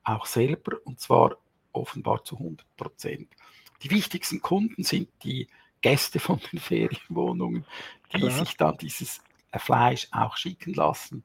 [0.03, 1.37] auch selber und zwar
[1.71, 3.29] offenbar zu 100 Prozent.
[3.83, 5.47] Die wichtigsten Kunden sind die
[5.79, 7.65] Gäste von den Ferienwohnungen,
[8.13, 8.31] die Klar.
[8.31, 9.21] sich dann dieses
[9.51, 11.23] äh, Fleisch auch schicken lassen.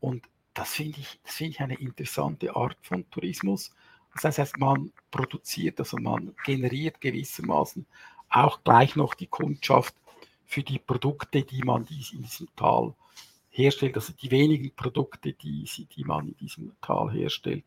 [0.00, 3.72] Und das finde ich, das finde ich eine interessante Art von Tourismus.
[4.22, 7.86] Das heißt, man produziert, also man generiert gewissermaßen
[8.30, 9.94] auch gleich noch die Kundschaft
[10.44, 12.94] für die Produkte, die man in diesem Tal
[13.50, 15.64] herstellt, also die wenigen Produkte, die,
[15.96, 17.64] die man in diesem Tal herstellt.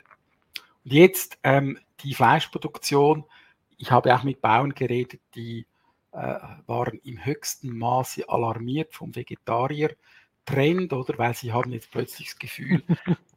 [0.84, 3.24] Und jetzt ähm, die Fleischproduktion.
[3.78, 5.66] Ich habe auch mit Bauern geredet, die
[6.12, 9.16] äh, waren im höchsten Maße alarmiert vom
[10.48, 11.18] Vegetarier-Trend, oder?
[11.18, 12.84] Weil sie haben jetzt plötzlich das Gefühl,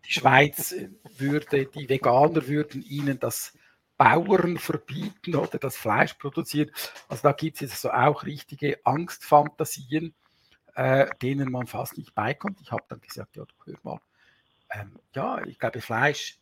[0.07, 0.75] die Schweiz
[1.19, 3.57] würde, die Veganer würden ihnen das
[3.97, 6.71] Bauern verbieten oder das Fleisch produzieren.
[7.09, 10.15] Also da gibt es jetzt so auch richtige Angstfantasien,
[10.75, 12.61] äh, denen man fast nicht beikommt.
[12.63, 14.01] Ich habe dann gesagt, ja, hör mal,
[14.73, 16.39] ähm, ja, ich glaube, Fleisch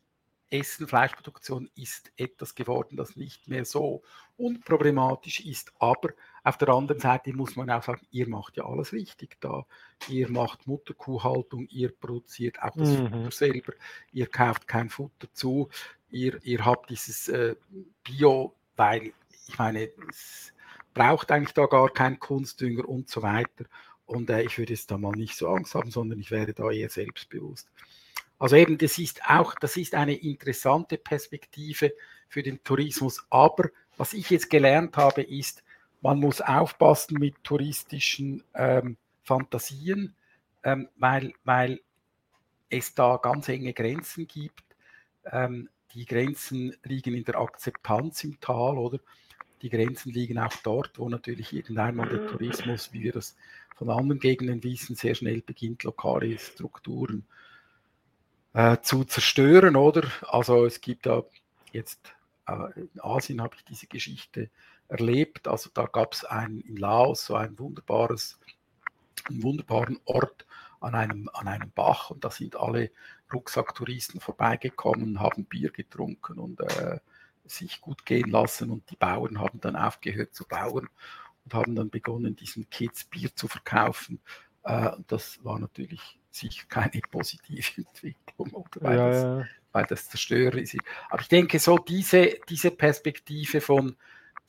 [0.50, 4.02] Essen, Fleischproduktion ist etwas geworden, das nicht mehr so
[4.38, 5.72] unproblematisch ist.
[5.78, 6.10] Aber
[6.48, 9.66] auf der anderen Seite muss man auch sagen, ihr macht ja alles richtig da.
[10.08, 13.10] Ihr macht Mutterkuhhaltung, ihr produziert auch das mhm.
[13.10, 13.72] Futter selber,
[14.12, 15.68] ihr kauft kein Futter zu,
[16.10, 17.54] ihr, ihr habt dieses äh,
[18.02, 19.12] Bio, weil
[19.46, 20.52] ich meine, es
[20.94, 23.64] braucht eigentlich da gar keinen Kunstdünger und so weiter.
[24.06, 26.70] Und äh, ich würde jetzt da mal nicht so Angst haben, sondern ich wäre da
[26.70, 27.68] eher selbstbewusst.
[28.38, 31.92] Also eben, das ist auch, das ist eine interessante Perspektive
[32.28, 33.24] für den Tourismus.
[33.28, 35.62] Aber was ich jetzt gelernt habe, ist,
[36.00, 40.14] man muss aufpassen mit touristischen ähm, Fantasien,
[40.62, 41.80] ähm, weil, weil
[42.70, 44.64] es da ganz enge Grenzen gibt.
[45.24, 49.00] Ähm, die Grenzen liegen in der Akzeptanz im Tal, oder?
[49.62, 53.36] Die Grenzen liegen auch dort, wo natürlich irgendwann mal der Tourismus, wie wir das
[53.76, 57.26] von anderen Gegenden wissen, sehr schnell beginnt, lokale Strukturen
[58.52, 60.08] äh, zu zerstören, oder?
[60.22, 61.24] Also es gibt da
[61.72, 62.12] jetzt
[62.46, 64.50] äh, in Asien habe ich diese Geschichte
[64.88, 65.48] erlebt.
[65.48, 68.38] Also da gab es in Laos so ein wunderbares,
[69.28, 70.46] einen wunderbaren Ort
[70.80, 72.90] an einem, an einem Bach und da sind alle
[73.32, 76.98] Rucksacktouristen vorbeigekommen, haben Bier getrunken und äh,
[77.44, 80.88] sich gut gehen lassen und die Bauern haben dann aufgehört zu bauen
[81.44, 84.20] und haben dann begonnen, diesen Kids Bier zu verkaufen.
[84.64, 88.80] Äh, das war natürlich sicher keine positive Entwicklung, oder?
[88.80, 90.76] Weil, ja, das, weil das Zerstörer ist.
[91.10, 93.96] Aber ich denke, so diese, diese Perspektive von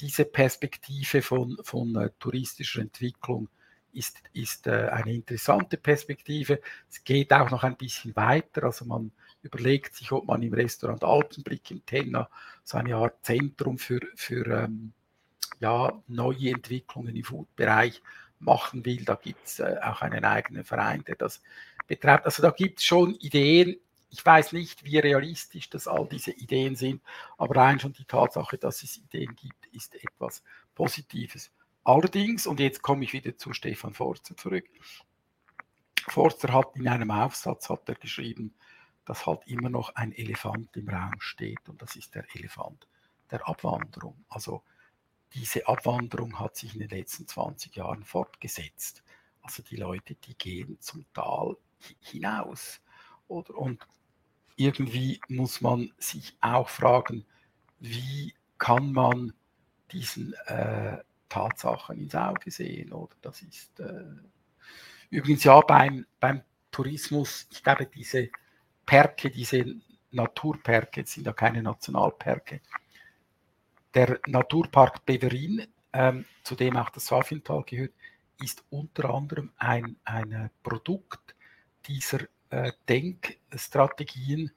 [0.02, 3.50] diese Perspektive von, von äh, touristischer Entwicklung,
[3.94, 6.62] ist, ist äh, eine interessante Perspektive.
[6.90, 8.64] Es geht auch noch ein bisschen weiter.
[8.64, 12.30] Also man überlegt sich, ob man im Restaurant Alpenblick im Tenna
[12.64, 14.94] so eine Art Zentrum für, für ähm,
[15.60, 18.02] ja, neue Entwicklungen im Food-Bereich
[18.40, 19.04] machen will.
[19.06, 21.42] Da gibt es äh, auch einen eigenen Verein, der das
[21.88, 22.26] betreibt.
[22.26, 23.78] Also da gibt es schon Ideen.
[24.10, 27.02] Ich weiß nicht, wie realistisch das all diese Ideen sind,
[27.38, 30.44] aber rein schon die Tatsache, dass es Ideen gibt, ist etwas
[30.74, 31.52] Positives.
[31.84, 34.66] Allerdings, und jetzt komme ich wieder zu Stefan Forster zurück,
[36.08, 38.56] Forster hat in einem Aufsatz hat er geschrieben,
[39.06, 42.88] dass halt immer noch ein Elefant im Raum steht und das ist der Elefant
[43.32, 44.26] der Abwanderung.
[44.30, 44.64] Also
[45.34, 49.04] diese Abwanderung hat sich in den letzten 20 Jahren fortgesetzt.
[49.42, 51.58] Also die Leute, die gehen zum Tal
[52.00, 52.82] hinaus.
[53.28, 53.56] Oder?
[53.56, 53.86] Und
[54.60, 57.26] irgendwie muss man sich auch fragen,
[57.80, 59.34] wie kann man
[59.92, 60.98] diesen äh,
[61.30, 62.92] Tatsachen ins Auge sehen?
[62.92, 64.04] Oder das ist äh,
[65.10, 66.42] übrigens ja beim, beim
[66.72, 68.30] Tourismus, ich glaube, diese
[68.86, 69.64] Perke, diese
[70.12, 72.60] Naturperke, sind ja keine Nationalperke,
[73.94, 77.94] der Naturpark Beverin, ähm, zu dem auch das Swafintal gehört,
[78.42, 81.34] ist unter anderem ein, ein Produkt
[81.86, 82.20] dieser
[82.50, 84.52] äh, Denkstrategien,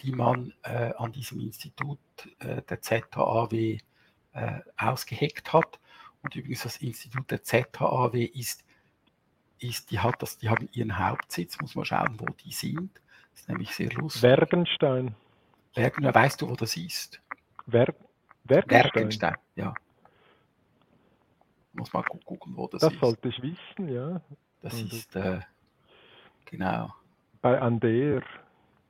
[0.00, 1.98] die man äh, an diesem Institut
[2.38, 3.78] äh, der ZHAW
[4.32, 5.78] äh, ausgeheckt hat.
[6.22, 8.64] Und übrigens das Institut der ZHAW ist,
[9.58, 13.00] ist die, hat das, die haben ihren Hauptsitz, muss man schauen, wo die sind.
[13.32, 14.22] Das ist nämlich sehr lustig.
[14.22, 15.14] Wergenstein.
[15.74, 17.20] Wergenstein, weißt du, wo das ist?
[17.66, 17.94] Wer
[18.44, 18.94] Werkenstein.
[18.94, 19.74] Werkenstein, ja.
[21.72, 23.02] Muss mal gucken, wo das, das ist.
[23.02, 24.20] Das sollte ich wissen, ja.
[24.60, 25.40] Das Und ist, äh,
[26.46, 26.92] genau.
[27.40, 28.22] Bei Ander.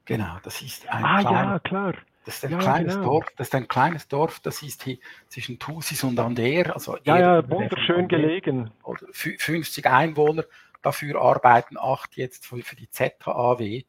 [0.04, 1.94] Genau, das ist ein Ah, klein, ja, klar.
[2.24, 3.06] Das ist ein ja, kleines genau.
[3.06, 6.74] Dorf, das ist ein kleines Dorf, das ist hier zwischen Thusis und Ander.
[6.74, 8.70] Also ja, ja, wunderschön Ander, gelegen.
[8.82, 10.44] Oder 50 Einwohner,
[10.82, 13.84] dafür arbeiten acht jetzt für, für die ZHAW.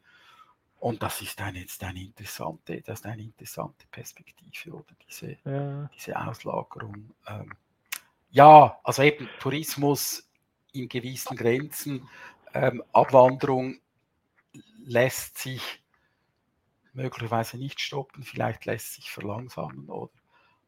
[0.79, 5.89] Und das ist eine, jetzt eine interessante, das ist eine interessante Perspektive, oder diese, ja.
[5.93, 7.11] diese Auslagerung.
[7.27, 7.51] Ähm,
[8.31, 10.29] ja, also eben Tourismus
[10.71, 12.07] in gewissen Grenzen,
[12.53, 13.79] ähm, Abwanderung
[14.85, 15.83] lässt sich
[16.93, 20.11] möglicherweise nicht stoppen, vielleicht lässt sich verlangsamen, oder?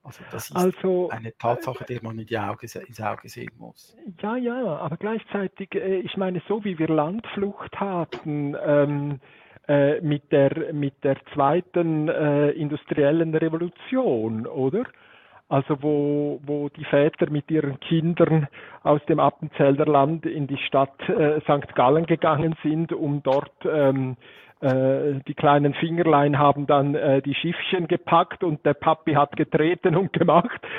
[0.04, 3.96] Also das ist also, eine Tatsache, die man in die Auge, ins Auge sehen muss.
[4.20, 9.20] Ja, ja, aber gleichzeitig, äh, ich meine, so wie wir Landflucht hatten, ähm,
[9.68, 14.86] äh, mit, der, mit der zweiten äh, industriellen Revolution, oder?
[15.52, 18.48] Also wo, wo die Väter mit ihren Kindern
[18.84, 21.76] aus dem Appenzelder Land in die Stadt äh, St.
[21.76, 27.88] Gallen gegangen sind, um dort ähm, äh, die kleinen Fingerlein haben dann äh, die Schiffchen
[27.88, 30.62] gepackt und der Papi hat getreten und gemacht.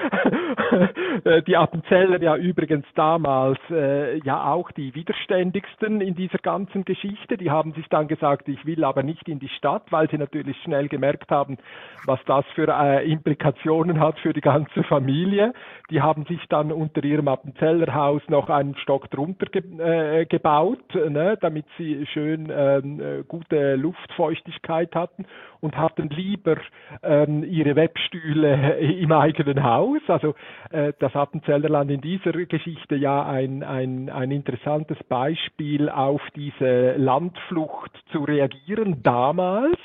[1.24, 7.36] Äh, die Appenzeller ja übrigens damals äh, ja auch die widerständigsten in dieser ganzen Geschichte.
[7.36, 10.56] Die haben sich dann gesagt, ich will aber nicht in die Stadt, weil sie natürlich
[10.62, 11.58] schnell gemerkt haben,
[12.06, 15.52] was das für äh, Implikationen hat für die ganze Familie.
[15.90, 21.36] Die haben sich dann unter ihrem Appenzellerhaus noch einen Stock drunter ge äh, gebaut, ne,
[21.40, 23.24] damit sie schön ähm,
[23.72, 25.26] äh, Luftfeuchtigkeit hatten
[25.60, 26.56] und hatten lieber
[27.02, 30.00] ähm, ihre Webstühle im eigenen Haus.
[30.08, 30.34] Also
[30.70, 37.92] äh, das Appenzellerland in dieser Geschichte ja ein, ein, ein interessantes Beispiel auf diese Landflucht
[38.12, 39.78] zu reagieren damals.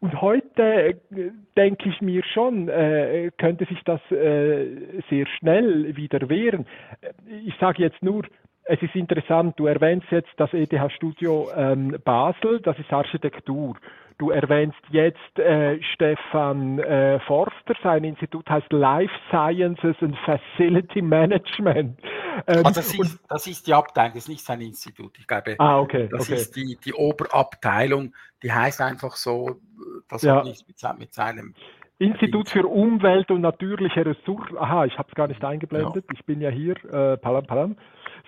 [0.00, 0.94] Und heute äh,
[1.56, 6.66] denke ich mir schon, äh, könnte sich das äh, sehr schnell wieder wehren.
[7.44, 8.24] Ich sage jetzt nur,
[8.66, 13.76] es ist interessant, du erwähnst jetzt das ETH-Studio ähm, Basel, das ist Architektur.
[14.18, 22.00] Du erwähnst jetzt äh, Stefan äh, Forster, sein Institut heißt Life Sciences and Facility Management.
[22.46, 25.18] Ähm, also das, ist, das ist die Abteilung, das ist nicht sein Institut.
[25.18, 26.34] Ich glaube, ah, okay, das okay.
[26.34, 29.60] ist die, die Oberabteilung, die heißt einfach so,
[30.08, 30.36] das ja.
[30.36, 31.54] hat nichts mit, mit seinem
[31.98, 34.58] Institut für Umwelt und natürliche Ressourcen.
[34.58, 36.04] Aha, ich habe es gar nicht eingeblendet.
[36.08, 36.14] Ja.
[36.14, 36.76] Ich bin ja hier.
[36.92, 37.76] Äh, palam, palam.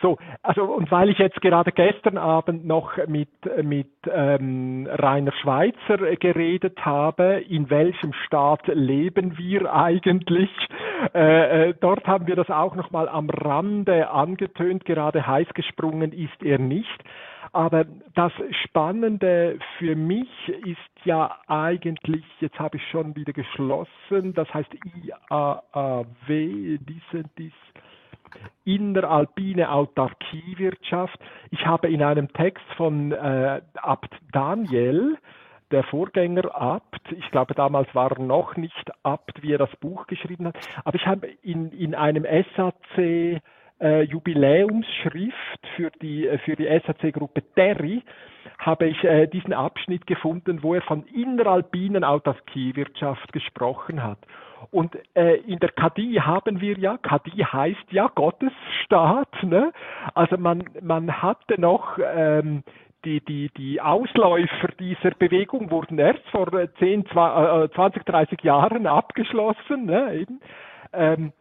[0.00, 3.28] So, also und weil ich jetzt gerade gestern Abend noch mit,
[3.62, 10.50] mit ähm, Rainer Schweizer geredet habe, in welchem Staat leben wir eigentlich?
[11.14, 16.12] Äh, äh, dort haben wir das auch noch mal am Rande angetönt, gerade heiß gesprungen
[16.12, 17.04] ist er nicht.
[17.52, 17.84] Aber
[18.14, 18.32] das
[18.64, 20.28] Spannende für mich
[20.64, 24.68] ist ja eigentlich, jetzt habe ich schon wieder geschlossen, das heißt
[25.02, 27.52] IAAW, dies und dies
[28.64, 31.18] inneralpine Autarkiewirtschaft.
[31.50, 35.16] Ich habe in einem Text von äh, Abt Daniel,
[35.70, 40.06] der Vorgänger Abt, ich glaube damals war er noch nicht Abt, wie er das Buch
[40.06, 42.24] geschrieben hat, aber ich habe in, in einem
[42.56, 43.42] SAC
[43.80, 48.02] äh, Jubiläumsschrift für die, äh, für die SAC-Gruppe Terry
[48.58, 54.18] habe ich äh, diesen Abschnitt gefunden, wo er von inneralpinen Autarkiewirtschaft gesprochen hat.
[54.70, 59.72] Und äh, in der KDI haben wir ja, KDI heißt ja Gottesstaat, ne?
[60.14, 62.62] Also man, man hatte noch ähm,
[63.04, 66.48] die, die, die Ausläufer dieser Bewegung wurden erst vor
[66.78, 69.86] 10, 20, 30 Jahren abgeschlossen.
[69.86, 70.40] Ne, eben.
[70.92, 71.32] Ähm,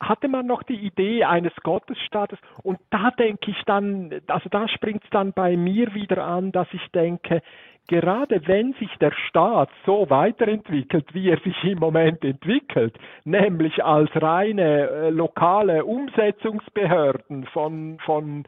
[0.00, 5.04] hatte man noch die Idee eines Gottesstaates und da denke ich dann, also da springt
[5.04, 7.40] es dann bei mir wieder an, dass ich denke,
[7.88, 14.10] gerade wenn sich der Staat so weiterentwickelt, wie er sich im Moment entwickelt, nämlich als
[14.14, 18.44] reine äh, lokale Umsetzungsbehörden von, von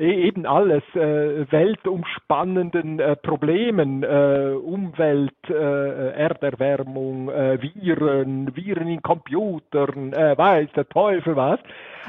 [0.00, 9.02] E, eben alles äh, weltumspannenden äh, Problemen, äh, Umwelt, äh, Erderwärmung, äh, Viren, Viren in
[9.02, 11.58] Computern, äh, weiß der Teufel was.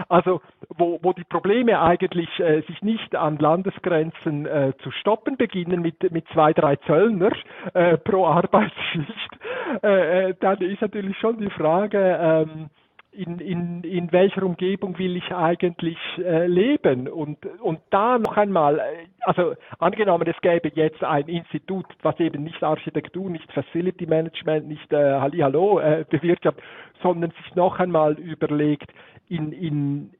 [0.07, 0.39] Also
[0.77, 6.11] wo, wo die Probleme eigentlich äh, sich nicht an Landesgrenzen äh, zu stoppen beginnen mit,
[6.11, 7.31] mit zwei, drei Zöllner
[7.73, 9.39] äh, pro Arbeitsschicht,
[9.83, 12.69] äh, äh, dann ist natürlich schon die Frage, ähm,
[13.11, 17.07] in, in, in welcher Umgebung will ich eigentlich äh, leben?
[17.07, 22.43] Und, und da noch einmal, äh, also angenommen, es gäbe jetzt ein Institut, was eben
[22.43, 26.63] nicht Architektur, nicht Facility Management, nicht äh, Hallihallo äh, bewirtschaftet,
[27.01, 28.91] sondern sich noch einmal überlegt,
[29.27, 30.11] in, in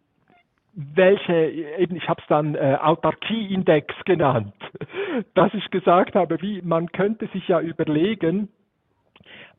[0.96, 1.34] welche,
[1.78, 4.54] eben ich habe es dann äh, Autarkie-Index genannt,
[5.34, 8.48] dass ich gesagt habe, wie man könnte sich ja überlegen,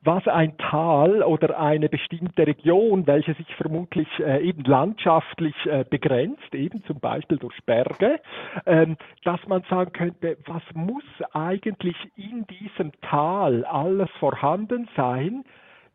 [0.02, 6.54] was ein Tal oder eine bestimmte Region, welche sich vermutlich äh, eben landschaftlich äh, begrenzt,
[6.54, 8.18] eben zum Beispiel durch Berge,
[8.64, 11.04] ähm, dass man sagen könnte, was muss
[11.34, 15.44] eigentlich in diesem Tal alles vorhanden sein,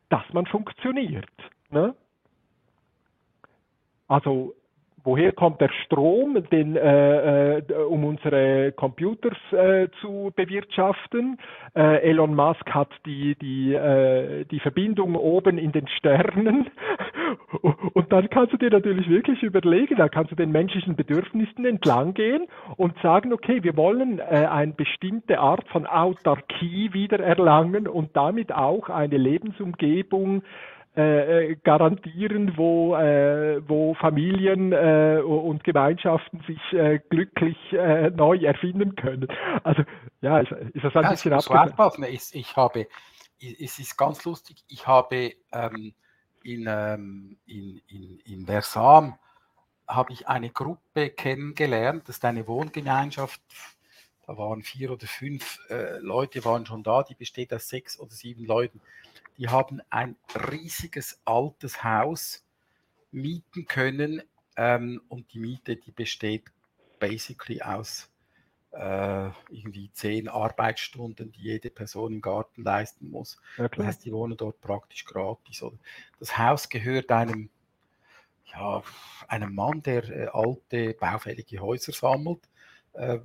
[0.09, 1.25] dass man funktioniert.
[1.71, 1.95] Ne?
[4.07, 4.53] Also
[5.05, 11.37] woher kommt der Strom, den, äh, äh, um unsere Computers äh, zu bewirtschaften.
[11.75, 16.69] Äh, Elon Musk hat die, die, äh, die Verbindung oben in den Sternen.
[17.93, 22.13] Und dann kannst du dir natürlich wirklich überlegen, da kannst du den menschlichen Bedürfnissen entlang
[22.13, 22.47] gehen
[22.77, 28.51] und sagen, okay, wir wollen äh, eine bestimmte Art von Autarkie wieder erlangen und damit
[28.51, 30.43] auch eine Lebensumgebung
[30.97, 37.57] äh, äh, garantieren, wo, äh, wo Familien äh, und Gemeinschaften sich äh, glücklich
[38.15, 39.27] neu erfinden können.
[39.63, 39.83] Also
[40.21, 42.05] ja, ist, ist das ein ja, bisschen abgefahren?
[42.05, 42.87] Ich, ich habe,
[43.41, 45.93] es ist ganz lustig, ich habe ähm,
[46.43, 49.17] in, ähm, in, in, in Versam
[49.87, 53.41] habe ich eine Gruppe kennengelernt, das ist eine Wohngemeinschaft,
[54.25, 55.59] da waren vier oder fünf
[55.99, 58.81] Leute waren schon da, die besteht aus sechs oder sieben Leuten
[59.37, 60.15] die haben ein
[60.49, 62.45] riesiges altes Haus
[63.11, 64.21] mieten können
[64.57, 66.45] ähm, und die Miete, die besteht
[66.99, 68.09] basically aus
[68.71, 73.37] äh, irgendwie zehn Arbeitsstunden, die jede Person im Garten leisten muss.
[73.57, 75.61] Ja, das heißt, die wohnen dort praktisch gratis.
[75.63, 75.77] Oder?
[76.19, 77.49] Das Haus gehört einem,
[78.45, 78.83] ja,
[79.27, 82.41] einem Mann, der äh, alte, baufällige Häuser sammelt.
[82.93, 83.19] Äh,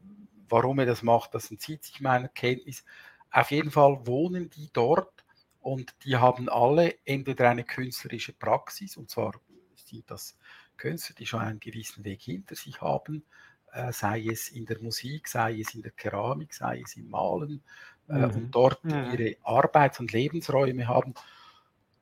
[0.49, 2.85] warum er das macht, das entzieht sich meiner Kenntnis.
[3.33, 5.20] Auf jeden Fall wohnen die dort
[5.61, 9.33] und die haben alle entweder eine künstlerische Praxis, und zwar
[9.75, 10.37] sind das
[10.77, 13.25] Künstler, die schon einen gewissen Weg hinter sich haben,
[13.73, 17.63] äh, sei es in der Musik, sei es in der Keramik, sei es im Malen,
[18.09, 18.25] äh, mhm.
[18.25, 19.13] und dort mhm.
[19.13, 21.15] ihre Arbeits- und Lebensräume haben.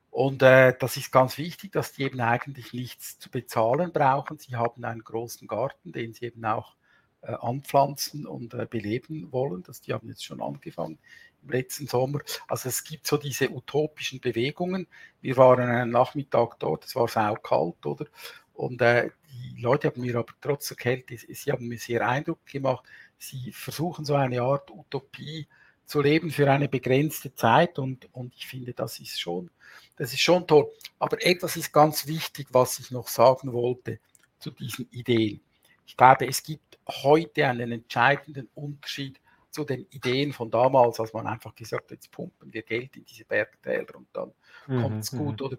[0.09, 4.39] Und äh, das ist ganz wichtig, dass die eben eigentlich nichts zu bezahlen brauchen.
[4.39, 6.75] Sie haben einen großen Garten, den sie eben auch
[7.21, 9.61] äh, anpflanzen und äh, beleben wollen.
[9.63, 10.97] Das, die haben jetzt schon angefangen
[11.47, 12.19] letzten Sommer.
[12.47, 14.87] Also es gibt so diese utopischen Bewegungen.
[15.21, 18.05] Wir waren einen Nachmittag dort, es war saukalt, oder?
[18.53, 22.45] Und äh, die Leute haben mir aber trotz der Kälte, sie haben mir sehr Eindruck
[22.45, 22.85] gemacht.
[23.17, 25.47] Sie versuchen so eine Art Utopie
[25.85, 29.49] zu leben für eine begrenzte Zeit und, und ich finde, das ist schon,
[29.95, 30.71] das ist schon toll.
[30.99, 33.99] Aber etwas ist ganz wichtig, was ich noch sagen wollte
[34.37, 35.41] zu diesen Ideen.
[35.85, 39.19] Ich glaube, es gibt heute einen entscheidenden Unterschied
[39.59, 43.03] zu den Ideen von damals, als man einfach gesagt hat, jetzt pumpen wir Geld in
[43.03, 44.31] diese Bergtäler und dann
[44.67, 45.41] mhm, kommt es gut.
[45.41, 45.45] Mhm.
[45.45, 45.57] Oder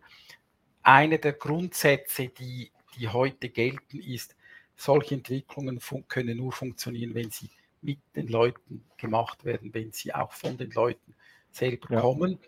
[0.82, 4.36] eine der Grundsätze, die, die heute gelten, ist,
[4.74, 5.78] solche Entwicklungen
[6.09, 7.51] können nur funktionieren, wenn sie
[7.82, 11.14] mit den Leuten gemacht werden, wenn sie auch von den Leuten
[11.51, 12.01] selber ja.
[12.01, 12.38] kommen.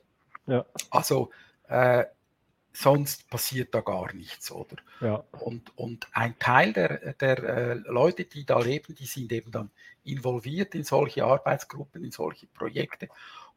[0.47, 0.65] Ja.
[0.91, 1.31] Also
[1.69, 2.07] äh,
[2.73, 4.77] sonst passiert da gar nichts, oder?
[5.01, 5.25] Ja.
[5.33, 9.71] Und, und ein Teil der, der äh, Leute, die da leben, die sind eben dann
[10.05, 13.09] involviert in solche Arbeitsgruppen, in solche Projekte.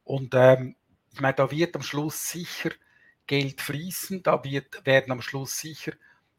[0.04, 0.76] Und ähm,
[1.14, 2.72] ich meine, da wird am Schluss sicher
[3.26, 5.94] Geld fließen, da wird, werden am Schluss sicher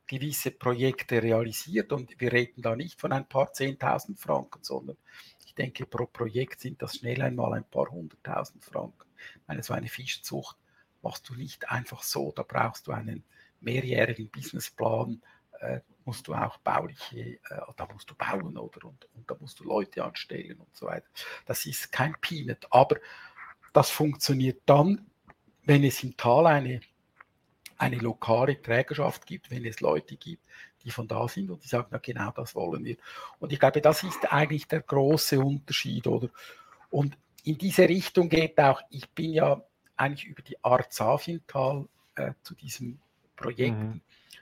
[0.06, 1.92] gewisse Projekte realisiert.
[1.92, 4.96] Und wir reden da nicht von ein paar Zehntausend Franken, sondern
[5.44, 9.06] ich denke, pro Projekt sind das schnell einmal ein paar hunderttausend Franken.
[9.34, 10.56] Ich meine, so eine Fischzucht
[11.06, 12.32] machst du nicht einfach so.
[12.34, 13.22] Da brauchst du einen
[13.60, 15.22] mehrjährigen Businessplan,
[15.60, 17.38] äh, musst du auch bauliche, äh,
[17.76, 21.06] da musst du bauen oder und, und da musst du Leute anstellen und so weiter.
[21.46, 22.96] Das ist kein Peanut, aber
[23.72, 25.06] das funktioniert dann,
[25.64, 26.80] wenn es im Tal eine,
[27.78, 30.44] eine lokale Trägerschaft gibt, wenn es Leute gibt,
[30.84, 32.96] die von da sind und die sagen, na genau das wollen wir.
[33.38, 36.28] Und ich glaube, das ist eigentlich der große Unterschied, oder?
[36.90, 39.62] Und in diese Richtung geht auch, ich bin ja
[39.96, 41.86] eigentlich über die Art Safintal
[42.16, 42.98] äh, zu diesem
[43.36, 44.00] Projekt mhm.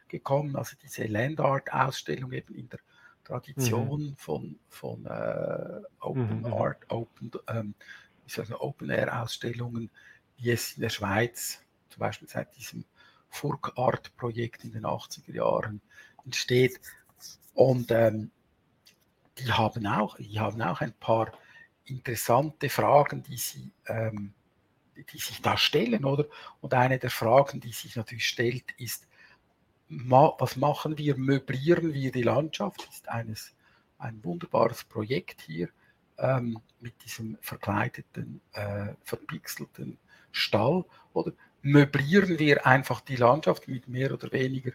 [0.08, 2.80] gekommen, also diese Land Art Ausstellung eben in der
[3.24, 4.16] Tradition mhm.
[4.16, 6.52] von, von äh, Open mhm.
[6.52, 7.74] Art, Open, ähm,
[8.58, 9.90] Open Air Ausstellungen,
[10.36, 12.84] wie es in der Schweiz zum Beispiel seit diesem
[13.28, 15.80] Furk Art Projekt in den 80er Jahren
[16.24, 16.80] entsteht.
[17.54, 18.30] Und ähm,
[19.38, 21.32] die haben auch, die haben auch ein paar
[21.84, 24.32] interessante Fragen, die sie ähm,
[24.96, 26.26] die sich da stellen, oder?
[26.60, 29.06] Und eine der Fragen, die sich natürlich stellt, ist,
[29.88, 31.16] was machen wir?
[31.16, 32.86] Möblieren wir die Landschaft?
[32.86, 33.54] Das ist eines,
[33.98, 35.68] ein wunderbares Projekt hier
[36.18, 39.98] ähm, mit diesem verkleideten, äh, verpixelten
[40.32, 40.84] Stall.
[41.12, 41.32] Oder
[41.62, 44.72] möblieren wir einfach die Landschaft mit mehr oder weniger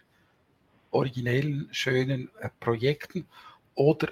[0.90, 3.26] originellen, schönen äh, Projekten?
[3.74, 4.08] Oder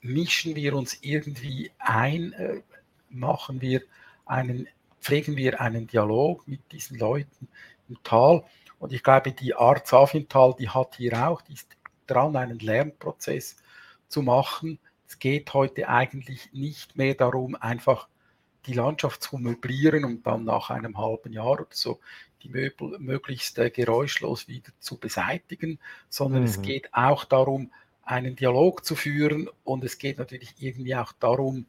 [0.00, 2.32] mischen wir uns irgendwie ein?
[2.32, 2.62] Äh,
[3.10, 3.82] machen wir
[4.26, 4.68] einen
[5.00, 7.48] pflegen wir einen Dialog mit diesen Leuten
[7.88, 8.44] im Tal.
[8.78, 11.68] Und ich glaube, die Art Safintal, die hat hier auch, die ist
[12.06, 13.56] dran, einen Lernprozess
[14.08, 14.78] zu machen.
[15.06, 18.08] Es geht heute eigentlich nicht mehr darum, einfach
[18.66, 22.00] die Landschaft zu möblieren und dann nach einem halben Jahr oder so
[22.42, 25.78] die Möbel möglichst äh, geräuschlos wieder zu beseitigen,
[26.08, 26.48] sondern mhm.
[26.48, 27.72] es geht auch darum,
[28.02, 31.66] einen Dialog zu führen und es geht natürlich irgendwie auch darum,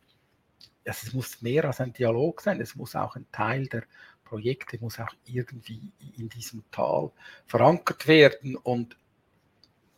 [0.90, 3.84] es muss mehr als ein Dialog sein, es muss auch ein Teil der
[4.24, 7.12] Projekte, muss auch irgendwie in diesem Tal
[7.46, 8.56] verankert werden.
[8.56, 8.98] Und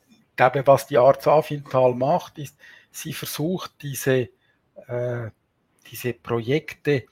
[0.10, 2.58] ich glaube, was die Art Safintal macht, ist,
[2.92, 4.30] sie versucht, diese,
[4.88, 5.30] äh,
[5.90, 7.06] diese Projekte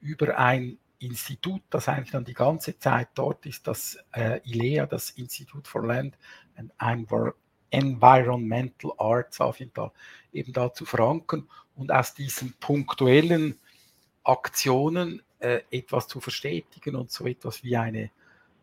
[0.00, 5.10] über ein Institut, das eigentlich dann die ganze Zeit dort ist, das äh, ILEA, das
[5.10, 6.16] Institute for Land
[6.56, 6.72] and
[7.74, 9.92] Environmental Arts Fall
[10.32, 13.58] eben da zu verankern und aus diesen punktuellen
[14.22, 18.10] Aktionen äh, etwas zu verstetigen und so etwas wie eine,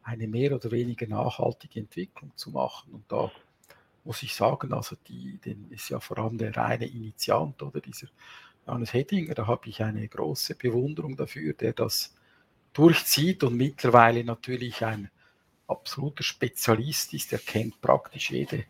[0.04, 2.94] eine mehr oder weniger nachhaltige Entwicklung zu machen.
[2.94, 3.32] Und da
[4.04, 8.08] muss ich sagen, also die, den ist ja vor allem der reine Initiant oder dieser
[8.66, 12.16] Johannes Hettinger, da habe ich eine große Bewunderung dafür, der das
[12.74, 15.10] durchzieht und mittlerweile natürlich ein
[15.72, 18.66] absoluter Spezialist ist, der kennt praktisch jede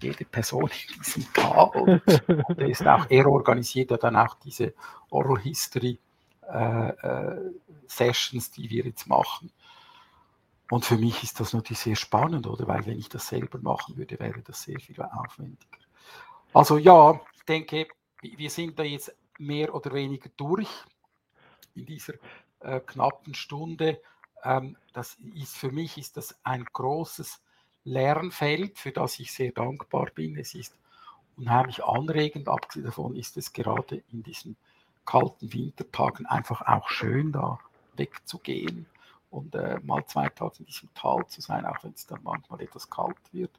[0.00, 2.00] jede Person in diesem Tal.
[2.48, 4.74] Und er ist auch, er organisiert ja dann auch diese
[5.10, 5.98] Oral History
[6.52, 7.52] äh, äh,
[7.86, 9.50] Sessions, die wir jetzt machen.
[10.70, 12.66] Und für mich ist das natürlich sehr spannend, oder?
[12.66, 15.78] Weil wenn ich das selber machen würde, wäre das sehr viel aufwendiger.
[16.52, 17.88] Also ja, ich denke,
[18.22, 20.68] wir sind da jetzt mehr oder weniger durch
[21.74, 22.14] in dieser
[22.60, 24.00] äh, knappen Stunde.
[24.44, 27.40] Ähm, das ist für mich ist das ein großes
[27.84, 30.36] Lernfeld, für das ich sehr dankbar bin.
[30.36, 30.74] Es ist
[31.36, 32.48] unheimlich anregend.
[32.48, 34.56] Abgesehen davon ist es gerade in diesen
[35.04, 37.58] kalten Wintertagen einfach auch schön, da
[37.96, 38.86] wegzugehen
[39.30, 42.60] und äh, mal zwei Tage in diesem Tal zu sein, auch wenn es dann manchmal
[42.62, 43.50] etwas kalt wird.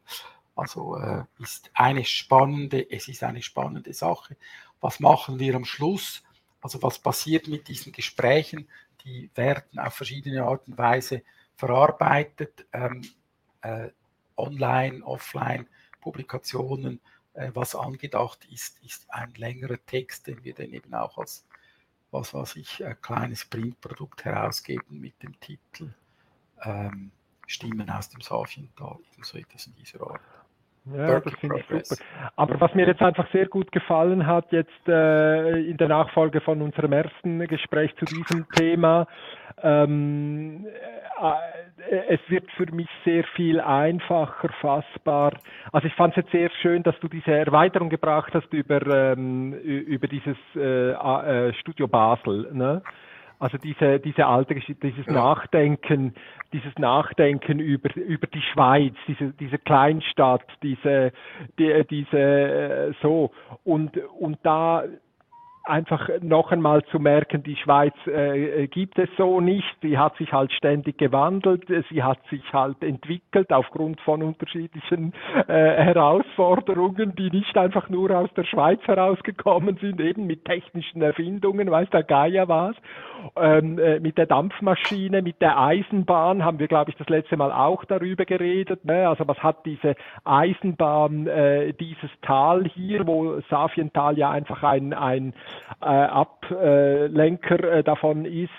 [0.55, 4.38] Also äh, ist eine spannende, es ist eine spannende Sache.
[4.79, 6.23] Was machen wir am Schluss?
[6.61, 8.67] Also was passiert mit diesen Gesprächen?
[9.06, 11.22] Die werden auf verschiedene Art und Weise
[11.56, 12.66] verarbeitet.
[12.74, 13.01] Ähm,
[13.62, 13.89] äh,
[14.38, 15.68] Online, Offline,
[16.01, 16.99] Publikationen,
[17.34, 21.45] äh, was angedacht ist, ist ein längerer Text, den wir dann eben auch als
[22.16, 25.93] was weiß ich, ein kleines Printprodukt herausgeben mit dem Titel
[26.62, 27.12] ähm,
[27.45, 30.22] Stimmen aus dem Safiental, so etwas in dieser Art.
[30.93, 31.95] Ja, das finde ich super.
[32.36, 36.61] Aber was mir jetzt einfach sehr gut gefallen hat, jetzt äh, in der Nachfolge von
[36.61, 39.07] unserem ersten Gespräch zu diesem Thema,
[39.63, 40.65] ähm,
[41.21, 45.33] äh, es wird für mich sehr viel einfacher fassbar.
[45.71, 49.53] Also ich fand es jetzt sehr schön, dass du diese Erweiterung gebracht hast über, ähm,
[49.53, 52.49] über dieses äh, äh, Studio Basel.
[52.53, 52.81] Ne?
[53.39, 56.13] Also diese, diese alte Geschichte, dieses Nachdenken,
[56.53, 61.11] dieses Nachdenken über, über die Schweiz, diese, diese Kleinstadt, diese,
[61.59, 63.31] die, diese, äh, so.
[63.63, 64.83] Und, und da
[65.66, 69.76] einfach noch einmal zu merken, die Schweiz äh, gibt es so nicht.
[69.82, 75.13] Sie hat sich halt ständig gewandelt, sie hat sich halt entwickelt aufgrund von unterschiedlichen
[75.47, 81.70] äh, Herausforderungen, die nicht einfach nur aus der Schweiz herausgekommen sind, eben mit technischen Erfindungen,
[81.70, 82.76] weiß der Geier was.
[83.36, 87.51] Ähm, äh, mit der Dampfmaschine, mit der Eisenbahn haben wir, glaube ich, das letzte Mal
[87.51, 88.86] auch darüber geredet.
[88.86, 89.07] Ne?
[89.07, 89.95] Also was hat diese
[90.26, 95.34] Eisenbahn, äh, dieses Tal hier, wo Safiental ja einfach ein, ein
[95.82, 98.49] äh, Ablenker äh, davon ist.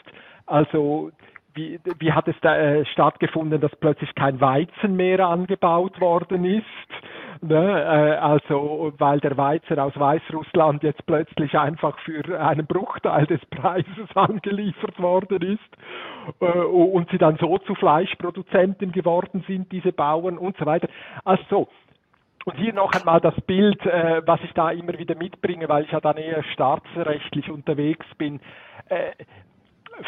[0.46, 1.10] Also
[1.56, 6.64] wie, wie hat es da äh, stattgefunden, dass plötzlich kein Weizen mehr angebaut worden ist?
[7.40, 7.56] Ne?
[7.56, 14.08] Äh, also weil der Weizen aus Weißrussland jetzt plötzlich einfach für einen Bruchteil des Preises
[14.14, 20.56] angeliefert worden ist äh, und sie dann so zu Fleischproduzenten geworden sind, diese Bauern und
[20.58, 20.88] so weiter.
[21.24, 21.68] Also so,
[22.46, 25.90] und hier noch einmal das Bild, äh, was ich da immer wieder mitbringe, weil ich
[25.90, 28.40] ja dann eher staatsrechtlich unterwegs bin.
[28.88, 29.10] Äh,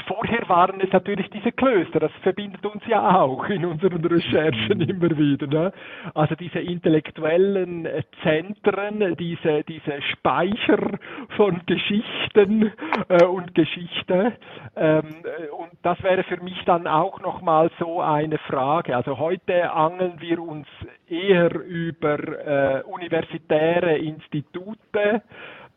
[0.06, 4.88] vorher waren es natürlich diese Klöster, das verbindet uns ja auch in unseren Recherchen mhm.
[4.88, 5.46] immer wieder.
[5.46, 5.72] Ne?
[6.14, 7.88] Also diese intellektuellen
[8.22, 10.98] Zentren, diese, diese Speicher
[11.36, 12.72] von Geschichten
[13.08, 14.32] äh, und Geschichte.
[14.76, 18.96] Ähm, äh, und das wäre für mich dann auch nochmal so eine Frage.
[18.96, 20.66] Also heute angeln wir uns
[21.08, 25.22] eher über äh, universitäre Institute,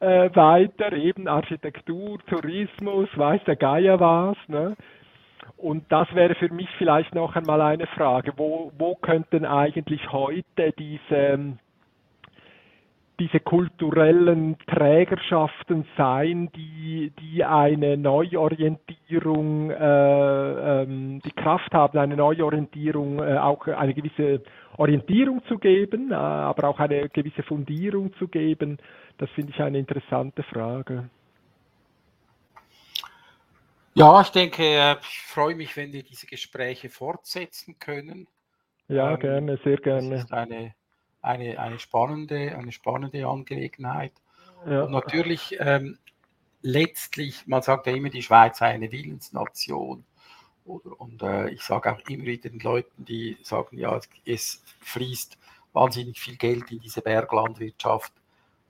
[0.01, 4.37] äh, weiter, eben Architektur, Tourismus, weiß der Geier was.
[4.47, 4.75] Ne?
[5.57, 10.73] Und das wäre für mich vielleicht noch einmal eine Frage, wo, wo könnten eigentlich heute
[10.77, 11.55] diese,
[13.19, 23.19] diese kulturellen Trägerschaften sein, die, die eine Neuorientierung, äh, ähm, die Kraft haben, eine Neuorientierung,
[23.19, 24.41] äh, auch eine gewisse
[24.77, 28.77] Orientierung zu geben, äh, aber auch eine gewisse Fundierung zu geben,
[29.17, 31.09] das finde ich eine interessante Frage.
[33.93, 38.27] Ja, ich denke, ich freue mich, wenn wir diese Gespräche fortsetzen können.
[38.87, 40.09] Ja, ähm, gerne, sehr gerne.
[40.11, 40.73] Das ist eine,
[41.21, 44.13] eine, eine, spannende, eine spannende Angelegenheit.
[44.65, 44.83] Ja.
[44.83, 45.97] Und natürlich, ähm,
[46.61, 50.05] letztlich, man sagt ja immer, die Schweiz sei eine Willensnation.
[50.65, 55.37] Oder, und äh, ich sage auch immer wieder den Leuten, die sagen, ja, es fließt
[55.73, 58.13] wahnsinnig viel Geld in diese Berglandwirtschaft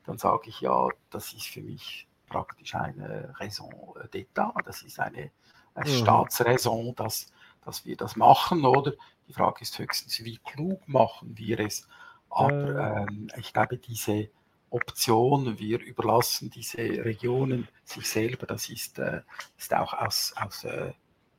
[0.06, 3.72] dann sage ich ja, das ist für mich praktisch eine Raison
[4.12, 5.32] d'État, das ist eine,
[5.76, 5.95] eine mhm.
[5.95, 7.32] Staatsräson, dass,
[7.64, 8.93] dass wir das machen, oder?
[9.28, 11.88] Die Frage ist höchstens, wie klug machen wir es?
[12.32, 14.30] Aber ähm, ich glaube, diese
[14.70, 19.22] Option, wir überlassen diese Regionen sich selber, das ist, äh,
[19.58, 20.94] ist auch aus, aus äh,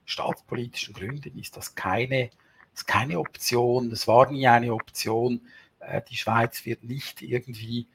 [0.04, 2.30] staatspolitischen Gründen, ist das keine,
[2.74, 5.40] ist keine Option, es war nie eine Option.
[5.80, 7.88] Äh, die Schweiz wird nicht irgendwie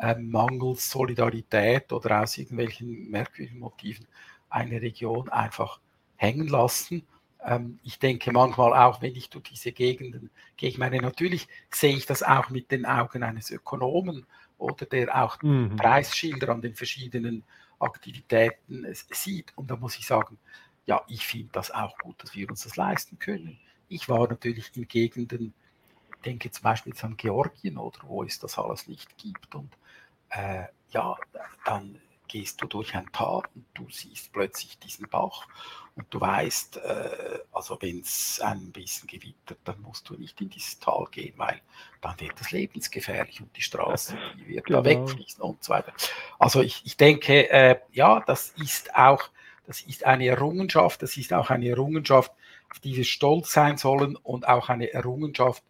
[0.00, 4.06] ähm, mangels Solidarität oder aus irgendwelchen merkwürdigen Motiven
[4.50, 5.80] eine Region einfach
[6.16, 7.06] hängen lassen.
[7.44, 11.96] Ähm, ich denke manchmal auch, wenn ich durch diese Gegenden gehe, ich meine, natürlich sehe
[11.96, 14.26] ich das auch mit den Augen eines Ökonomen
[14.58, 15.76] oder der auch mhm.
[15.76, 17.44] Preisschilder an den verschiedenen
[17.78, 19.52] Aktivitäten sieht.
[19.56, 20.38] Und da muss ich sagen,
[20.86, 23.58] ja, ich finde das auch gut, dass wir uns das leisten können.
[23.88, 25.52] Ich war natürlich in Gegenden,
[26.24, 29.54] denke zum Beispiel an Georgien oder wo es das alles nicht gibt.
[29.54, 29.76] Und
[30.30, 31.16] äh, ja,
[31.64, 32.00] dann
[32.32, 35.46] gehst du durch ein Tal und du siehst plötzlich diesen Bach
[35.96, 40.48] und du weißt, äh, also wenn es ein bisschen gewittert, dann musst du nicht in
[40.48, 41.60] dieses Tal gehen, weil
[42.00, 44.80] dann wird es lebensgefährlich und die Straße die wird genau.
[44.80, 45.92] da wegfließen und so weiter.
[46.38, 49.28] Also ich, ich denke, äh, ja, das ist auch,
[49.66, 52.32] das ist eine Errungenschaft, das ist auch eine Errungenschaft,
[52.70, 55.62] auf die wir stolz sein sollen und auch eine Errungenschaft,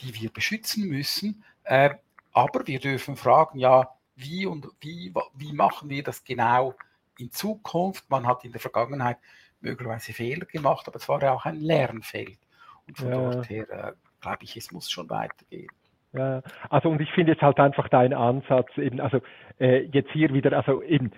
[0.00, 1.44] die wir beschützen müssen.
[1.62, 1.94] Äh,
[2.34, 6.74] aber wir dürfen fragen, ja, wie und wie, wie machen wir das genau
[7.18, 8.08] in Zukunft?
[8.10, 9.18] Man hat in der Vergangenheit
[9.60, 12.38] möglicherweise Fehler gemacht, aber es war ja auch ein Lernfeld.
[12.86, 13.30] Und von ja.
[13.30, 15.70] dort her äh, glaube ich, es muss schon weitergehen.
[16.12, 19.20] Ja, also und ich finde jetzt halt einfach dein Ansatz eben, also
[19.58, 21.10] äh, jetzt hier wieder, also eben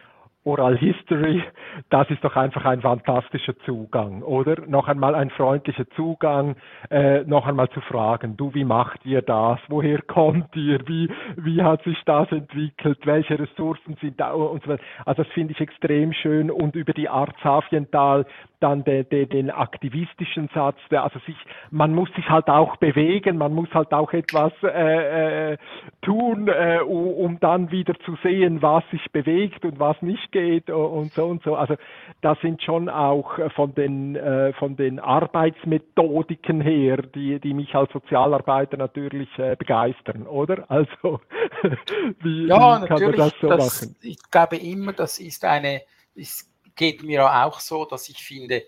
[0.47, 1.43] Oral History,
[1.91, 4.65] das ist doch einfach ein fantastischer Zugang, oder?
[4.69, 6.55] Noch einmal ein freundlicher Zugang,
[6.89, 9.59] äh, noch einmal zu fragen, du, wie macht ihr das?
[9.67, 10.87] Woher kommt ihr?
[10.87, 12.99] Wie, wie hat sich das entwickelt?
[13.05, 14.31] Welche Ressourcen sind da?
[14.31, 14.83] Und so weiter.
[15.05, 18.25] Also das finde ich extrem schön und über die Art Safiental
[18.61, 21.37] dann de, de, den aktivistischen Satz, der, also sich,
[21.71, 25.59] man muss sich halt auch bewegen, man muss halt auch etwas äh, äh,
[26.03, 31.13] tun, äh, um dann wieder zu sehen, was sich bewegt und was nicht geht und
[31.13, 31.57] so und so.
[31.57, 31.77] Also
[32.23, 37.93] das sind schon auch von den äh, von den Arbeitsmethodiken her, die die mich als
[37.93, 40.71] Sozialarbeiter natürlich äh, begeistern, oder?
[40.71, 41.21] Also
[42.23, 43.97] wie, ja, wie kann man das so das, machen?
[44.03, 45.83] Ich glaube immer, das ist eine,
[46.15, 48.63] es geht mir auch so, dass ich finde,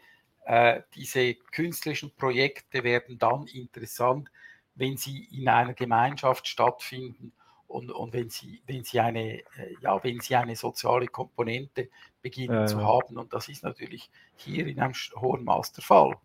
[0.48, 4.30] äh, diese künstlerischen Projekte werden dann interessant,
[4.74, 7.32] wenn sie in einer Gemeinschaft stattfinden
[7.66, 9.42] und, und wenn sie, wenn sie eine, äh,
[9.82, 11.88] ja, wenn sie eine soziale Komponente
[12.22, 13.18] beginnen äh, zu haben.
[13.18, 16.16] Und das ist natürlich hier in einem hohen Maß der Fall.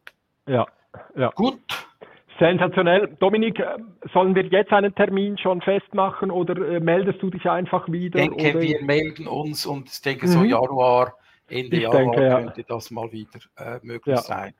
[0.47, 0.65] Ja,
[1.15, 1.29] ja.
[1.31, 1.59] Gut.
[2.39, 3.15] Sensationell.
[3.19, 3.77] Dominik, äh,
[4.13, 8.19] sollen wir jetzt einen Termin schon festmachen oder meldest du dich einfach wieder?
[8.19, 8.61] Ich denke, oder?
[8.61, 10.45] wir melden uns und ich denke, so mhm.
[10.45, 11.17] Januar,
[11.49, 12.41] Ende ich Januar denke, ja.
[12.41, 14.21] könnte das mal wieder äh, möglich ja.
[14.21, 14.53] sein.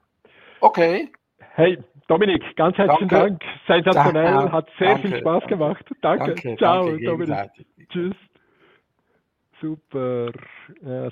[0.59, 1.11] Okay.
[1.55, 1.77] Hey,
[2.07, 3.38] Dominik, ganz herzlichen Danke.
[3.38, 3.43] Dank.
[3.67, 5.07] Sensationell, hat sehr danke.
[5.07, 5.86] viel Spaß gemacht.
[6.01, 6.36] Danke.
[6.36, 7.51] danke Ciao, Dominik.
[7.89, 8.15] Tschüss.
[9.61, 10.31] Super.
[10.81, 11.09] Ja,